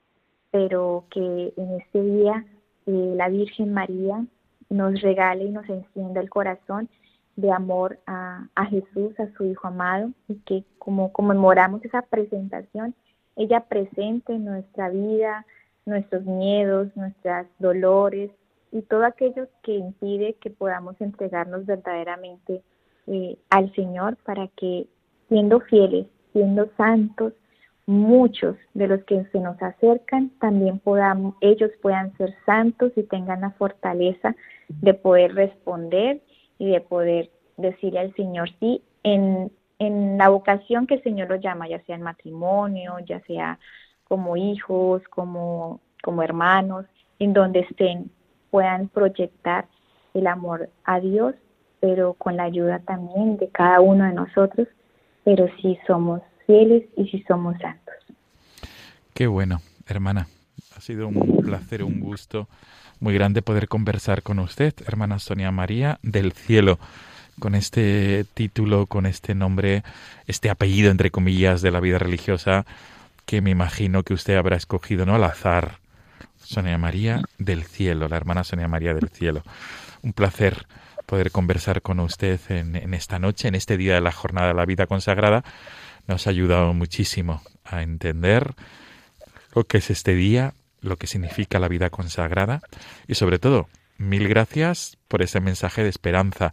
Pero 0.50 1.06
que 1.08 1.54
en 1.56 1.80
este 1.80 2.02
día 2.02 2.44
la 2.84 3.30
Virgen 3.30 3.72
María 3.72 4.22
nos 4.68 5.00
regale 5.00 5.44
y 5.44 5.50
nos 5.50 5.66
encienda 5.66 6.20
el 6.20 6.28
corazón 6.28 6.90
de 7.38 7.52
amor 7.52 8.00
a, 8.06 8.48
a 8.56 8.66
Jesús, 8.66 9.18
a 9.20 9.32
su 9.36 9.44
Hijo 9.44 9.68
amado, 9.68 10.10
y 10.26 10.34
que 10.40 10.64
como 10.78 11.12
conmemoramos 11.12 11.84
esa 11.84 12.02
presentación, 12.02 12.96
ella 13.36 13.60
presente 13.60 14.32
en 14.34 14.44
nuestra 14.44 14.90
vida, 14.90 15.46
nuestros 15.86 16.24
miedos, 16.24 16.88
nuestros 16.96 17.46
dolores 17.60 18.32
y 18.72 18.82
todo 18.82 19.04
aquello 19.04 19.46
que 19.62 19.76
impide 19.76 20.34
que 20.34 20.50
podamos 20.50 21.00
entregarnos 21.00 21.64
verdaderamente 21.64 22.60
eh, 23.06 23.38
al 23.50 23.72
Señor 23.76 24.16
para 24.24 24.48
que 24.48 24.88
siendo 25.28 25.60
fieles, 25.60 26.06
siendo 26.32 26.68
santos, 26.76 27.34
muchos 27.86 28.56
de 28.74 28.88
los 28.88 29.04
que 29.04 29.24
se 29.26 29.38
nos 29.38 29.62
acercan 29.62 30.30
también 30.40 30.80
podamos, 30.80 31.36
ellos 31.40 31.70
puedan 31.80 32.16
ser 32.16 32.34
santos 32.44 32.90
y 32.96 33.04
tengan 33.04 33.42
la 33.42 33.52
fortaleza 33.52 34.34
de 34.68 34.92
poder 34.92 35.36
responder 35.36 36.20
y 36.58 36.70
de 36.70 36.80
poder 36.80 37.30
decirle 37.56 38.00
al 38.00 38.14
Señor 38.14 38.50
sí 38.60 38.82
en, 39.02 39.50
en 39.78 40.18
la 40.18 40.28
vocación 40.28 40.86
que 40.86 40.94
el 40.94 41.02
Señor 41.02 41.28
los 41.28 41.40
llama, 41.40 41.68
ya 41.68 41.82
sea 41.84 41.96
en 41.96 42.02
matrimonio, 42.02 42.98
ya 43.06 43.20
sea 43.20 43.58
como 44.04 44.36
hijos, 44.36 45.02
como, 45.10 45.80
como 46.02 46.22
hermanos, 46.22 46.86
en 47.18 47.32
donde 47.32 47.60
estén, 47.60 48.10
puedan 48.50 48.88
proyectar 48.88 49.66
el 50.14 50.26
amor 50.26 50.70
a 50.84 51.00
Dios, 51.00 51.34
pero 51.80 52.14
con 52.14 52.36
la 52.36 52.44
ayuda 52.44 52.80
también 52.80 53.36
de 53.36 53.48
cada 53.48 53.80
uno 53.80 54.04
de 54.04 54.12
nosotros, 54.12 54.66
pero 55.24 55.46
si 55.60 55.78
somos 55.86 56.22
fieles 56.46 56.84
y 56.96 57.08
si 57.08 57.22
somos 57.24 57.56
santos. 57.58 57.94
Qué 59.14 59.26
bueno, 59.26 59.58
hermana. 59.86 60.26
Ha 60.76 60.80
sido 60.80 61.08
un 61.08 61.42
placer, 61.42 61.82
un 61.82 62.00
gusto 62.00 62.48
muy 63.00 63.14
grande 63.14 63.42
poder 63.42 63.68
conversar 63.68 64.22
con 64.22 64.38
usted, 64.38 64.74
hermana 64.86 65.18
Sonia 65.18 65.50
María 65.50 65.98
del 66.02 66.32
Cielo, 66.32 66.78
con 67.38 67.54
este 67.54 68.24
título, 68.34 68.86
con 68.86 69.06
este 69.06 69.34
nombre, 69.34 69.82
este 70.26 70.50
apellido, 70.50 70.90
entre 70.90 71.10
comillas, 71.10 71.62
de 71.62 71.70
la 71.70 71.80
vida 71.80 71.98
religiosa 71.98 72.66
que 73.28 73.42
me 73.42 73.50
imagino 73.50 74.04
que 74.04 74.14
usted 74.14 74.36
habrá 74.36 74.56
escogido, 74.56 75.04
¿no? 75.04 75.14
Al 75.14 75.24
azar. 75.24 75.78
Sonia 76.42 76.78
María 76.78 77.20
del 77.36 77.64
Cielo, 77.64 78.08
la 78.08 78.16
hermana 78.16 78.42
Sonia 78.42 78.68
María 78.68 78.94
del 78.94 79.10
Cielo. 79.10 79.42
Un 80.00 80.14
placer 80.14 80.66
poder 81.04 81.30
conversar 81.30 81.82
con 81.82 82.00
usted 82.00 82.40
en, 82.48 82.94
esta 82.94 83.18
noche, 83.18 83.48
en 83.48 83.54
este 83.54 83.76
día 83.76 83.94
de 83.94 84.00
la 84.00 84.12
jornada 84.12 84.48
de 84.48 84.54
la 84.54 84.64
vida 84.64 84.86
consagrada. 84.86 85.44
Nos 86.06 86.26
ha 86.26 86.30
ayudado 86.30 86.72
muchísimo 86.72 87.42
a 87.66 87.82
entender 87.82 88.54
lo 89.54 89.64
que 89.64 89.78
es 89.78 89.90
este 89.90 90.14
día, 90.14 90.54
lo 90.80 90.96
que 90.96 91.06
significa 91.06 91.58
la 91.58 91.68
vida 91.68 91.90
consagrada 91.90 92.60
y 93.06 93.14
sobre 93.14 93.38
todo, 93.38 93.68
mil 93.98 94.28
gracias 94.28 94.96
por 95.08 95.22
ese 95.22 95.40
mensaje 95.40 95.82
de 95.82 95.88
esperanza. 95.88 96.52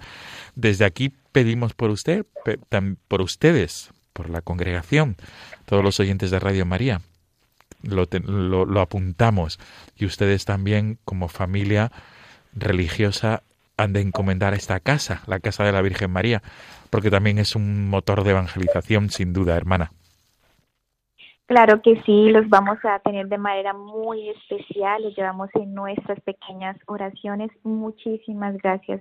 Desde 0.56 0.86
aquí 0.86 1.14
pedimos 1.32 1.74
por 1.74 1.90
usted, 1.92 2.26
por 3.08 3.22
ustedes, 3.22 3.92
por 4.14 4.30
la 4.30 4.42
congregación, 4.42 5.16
todos 5.66 5.84
los 5.84 6.00
oyentes 6.00 6.32
de 6.32 6.40
Radio 6.40 6.66
María. 6.66 7.02
Lo, 7.82 8.08
lo, 8.24 8.66
lo, 8.66 8.82
apuntamos 8.82 9.60
y 9.96 10.06
ustedes 10.06 10.46
también 10.46 10.98
como 11.06 11.28
familia 11.28 11.92
religiosa 12.54 13.44
han 13.78 13.94
de 13.94 14.02
encomendar 14.02 14.54
esta 14.56 14.80
casa, 14.80 15.22
la 15.28 15.40
casa 15.40 15.64
de 15.64 15.72
la 15.72 15.82
Virgen 15.82 16.10
María, 16.10 16.42
porque 16.90 17.12
también 17.12 17.38
es 17.38 17.56
un 17.56 17.88
motor 17.90 18.24
de 18.24 18.32
evangelización 18.32 19.12
sin 19.12 19.34
duda, 19.34 19.56
hermana. 19.56 19.92
Claro 21.48 21.82
que 21.82 22.02
sí, 22.04 22.30
los 22.30 22.50
vamos 22.50 22.80
a 22.84 22.98
tener 23.00 23.28
de 23.28 23.38
manera 23.38 23.74
muy 23.74 24.30
especial, 24.30 25.04
los 25.04 25.16
llevamos 25.16 25.50
en 25.54 25.76
nuestras 25.76 26.20
pequeñas 26.22 26.76
oraciones. 26.88 27.52
Muchísimas 27.64 28.58
gracias 28.58 29.00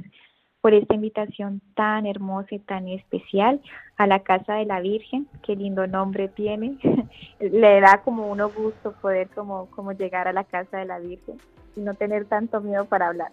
por 0.60 0.74
esta 0.74 0.94
invitación 0.94 1.62
tan 1.74 2.06
hermosa 2.06 2.54
y 2.54 2.58
tan 2.58 2.88
especial 2.88 3.62
a 3.96 4.06
la 4.06 4.20
Casa 4.20 4.54
de 4.54 4.66
la 4.66 4.80
Virgen. 4.80 5.26
Qué 5.42 5.56
lindo 5.56 5.86
nombre 5.86 6.28
tiene. 6.28 6.78
Le 7.40 7.80
da 7.80 8.02
como 8.02 8.28
uno 8.28 8.50
gusto 8.50 8.92
poder 9.00 9.28
como, 9.28 9.66
como 9.70 9.92
llegar 9.92 10.28
a 10.28 10.32
la 10.32 10.44
Casa 10.44 10.78
de 10.78 10.84
la 10.84 10.98
Virgen 10.98 11.38
y 11.76 11.80
no 11.80 11.94
tener 11.94 12.26
tanto 12.26 12.60
miedo 12.60 12.84
para 12.84 13.08
hablar. 13.08 13.30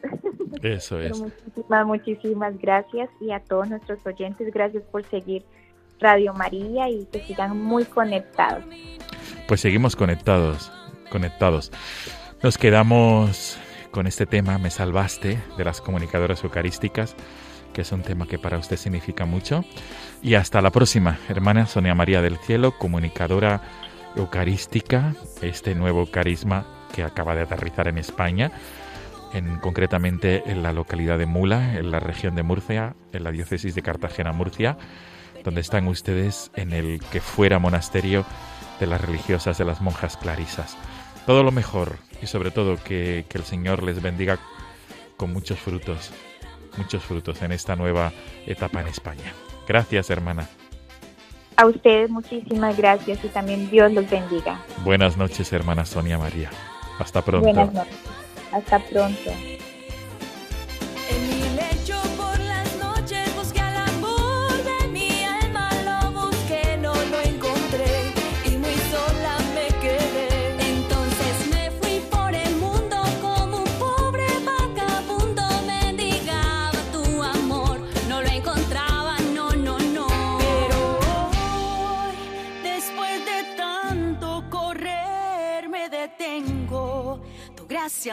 Eso 0.61 0.99
es. 1.01 1.11
Pero 1.11 1.25
muchísimas, 1.25 1.85
muchísimas 1.85 2.57
gracias 2.59 3.09
y 3.19 3.31
a 3.31 3.41
todos 3.41 3.69
nuestros 3.69 4.05
oyentes, 4.05 4.53
gracias 4.53 4.83
por 4.83 5.03
seguir 5.03 5.43
Radio 6.01 6.33
María 6.33 6.89
y 6.89 7.05
que 7.05 7.23
sigan 7.23 7.57
muy 7.57 7.85
conectados. 7.85 8.63
Pues 9.47 9.61
seguimos 9.61 9.95
conectados, 9.95 10.71
conectados. 11.09 11.71
Nos 12.41 12.57
quedamos 12.57 13.59
con 13.91 14.07
este 14.07 14.25
tema 14.25 14.57
Me 14.57 14.71
salvaste 14.71 15.39
de 15.57 15.63
las 15.63 15.79
comunicadoras 15.79 16.43
eucarísticas, 16.43 17.15
que 17.73 17.81
es 17.81 17.91
un 17.91 18.01
tema 18.01 18.25
que 18.25 18.39
para 18.39 18.57
usted 18.57 18.77
significa 18.77 19.25
mucho. 19.25 19.63
Y 20.21 20.33
hasta 20.33 20.61
la 20.61 20.71
próxima, 20.71 21.19
hermana 21.29 21.67
Sonia 21.67 21.93
María 21.93 22.21
del 22.21 22.37
Cielo, 22.37 22.73
comunicadora 22.77 23.61
eucarística, 24.15 25.13
este 25.41 25.75
nuevo 25.75 26.07
carisma 26.07 26.65
que 26.93 27.03
acaba 27.03 27.35
de 27.35 27.41
aterrizar 27.41 27.87
en 27.87 27.97
España, 27.97 28.51
en, 29.33 29.59
concretamente 29.59 30.43
en 30.47 30.63
la 30.63 30.73
localidad 30.73 31.17
de 31.17 31.25
Mula, 31.25 31.77
en 31.77 31.91
la 31.91 31.99
región 31.99 32.35
de 32.35 32.43
Murcia, 32.43 32.95
en 33.13 33.23
la 33.23 33.31
diócesis 33.31 33.75
de 33.75 33.81
Cartagena-Murcia, 33.81 34.77
donde 35.43 35.61
están 35.61 35.87
ustedes 35.87 36.51
en 36.55 36.73
el 36.73 36.99
que 37.11 37.21
fuera 37.21 37.59
monasterio 37.59 38.25
de 38.79 38.87
las 38.87 39.01
religiosas 39.01 39.57
de 39.57 39.65
las 39.65 39.81
monjas 39.81 40.17
clarisas. 40.17 40.77
Todo 41.25 41.43
lo 41.43 41.51
mejor 41.51 41.97
y 42.21 42.27
sobre 42.27 42.51
todo 42.51 42.77
que, 42.83 43.25
que 43.29 43.37
el 43.37 43.43
Señor 43.43 43.83
les 43.83 44.01
bendiga 44.01 44.39
con 45.17 45.33
muchos 45.33 45.59
frutos, 45.59 46.11
muchos 46.77 47.03
frutos 47.03 47.41
en 47.41 47.51
esta 47.51 47.75
nueva 47.75 48.11
etapa 48.45 48.81
en 48.81 48.87
España. 48.87 49.33
Gracias, 49.67 50.09
hermana. 50.09 50.49
A 51.57 51.65
ustedes 51.67 52.09
muchísimas 52.09 52.75
gracias 52.75 53.23
y 53.23 53.27
también 53.27 53.69
Dios 53.69 53.91
los 53.91 54.09
bendiga. 54.09 54.59
Buenas 54.83 55.17
noches, 55.17 55.53
hermana 55.53 55.85
Sonia 55.85 56.17
María. 56.17 56.49
Hasta 56.97 57.21
pronto. 57.21 57.45
Buenas 57.45 57.73
noches. 57.73 57.93
Hasta 58.51 58.79
pronto. 58.79 59.31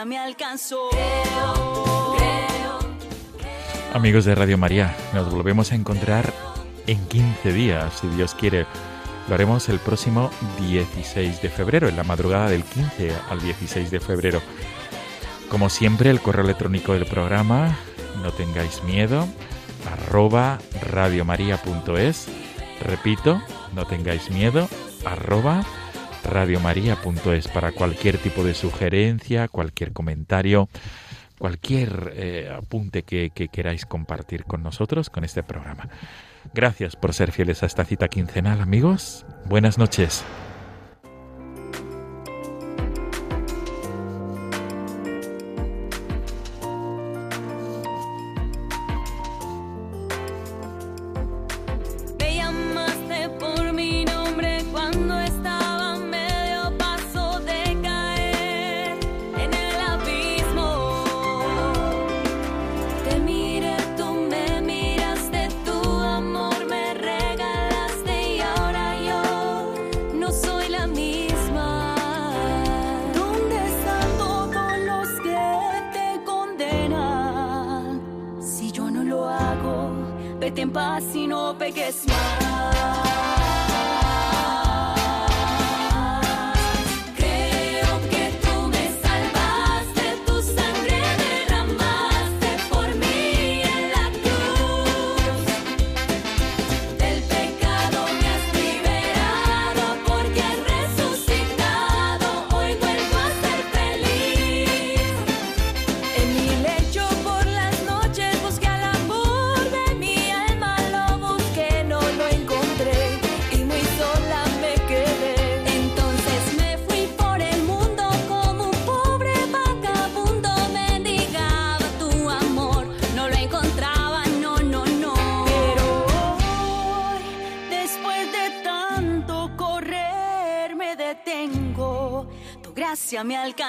Me 0.05 0.17
alcanzó. 0.17 0.89
Amigos 3.93 4.25
de 4.25 4.33
Radio 4.33 4.57
María, 4.57 4.95
nos 5.13 5.31
volvemos 5.31 5.71
a 5.71 5.75
encontrar 5.75 6.33
en 6.87 7.05
15 7.07 7.53
días, 7.53 7.99
si 7.99 8.07
Dios 8.07 8.33
quiere. 8.33 8.65
Lo 9.27 9.35
haremos 9.35 9.69
el 9.69 9.77
próximo 9.77 10.31
16 10.59 11.43
de 11.43 11.49
febrero, 11.49 11.87
en 11.87 11.97
la 11.97 12.03
madrugada 12.03 12.49
del 12.49 12.63
15 12.63 13.13
al 13.29 13.41
16 13.41 13.91
de 13.91 13.99
febrero. 13.99 14.41
Como 15.49 15.69
siempre, 15.69 16.09
el 16.09 16.19
correo 16.19 16.45
electrónico 16.45 16.93
del 16.93 17.05
programa, 17.05 17.77
no 18.23 18.31
tengáis 18.31 18.83
miedo, 18.83 19.27
arroba 19.91 20.57
radiomaria.es. 20.81 22.27
Repito, 22.81 23.39
no 23.75 23.85
tengáis 23.85 24.31
miedo, 24.31 24.67
arroba 25.05 25.63
radiomaria.es 26.29 27.47
para 27.47 27.71
cualquier 27.71 28.17
tipo 28.17 28.43
de 28.43 28.53
sugerencia, 28.53 29.47
cualquier 29.47 29.93
comentario, 29.93 30.69
cualquier 31.37 32.13
eh, 32.15 32.51
apunte 32.55 33.03
que 33.03 33.31
queráis 33.51 33.85
compartir 33.85 34.45
con 34.45 34.63
nosotros 34.63 35.09
con 35.09 35.23
este 35.23 35.43
programa. 35.43 35.89
Gracias 36.53 36.95
por 36.95 37.13
ser 37.13 37.31
fieles 37.31 37.63
a 37.63 37.65
esta 37.65 37.85
cita 37.85 38.07
quincenal, 38.07 38.61
amigos. 38.61 39.25
Buenas 39.45 39.77
noches. 39.77 40.23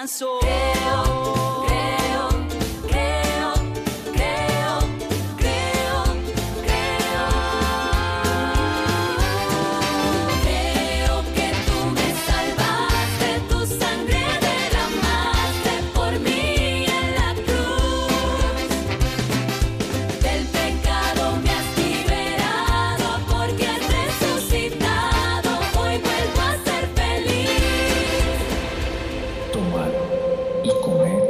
So. 0.07 0.39
y 30.63 30.71
comer. 30.81 31.30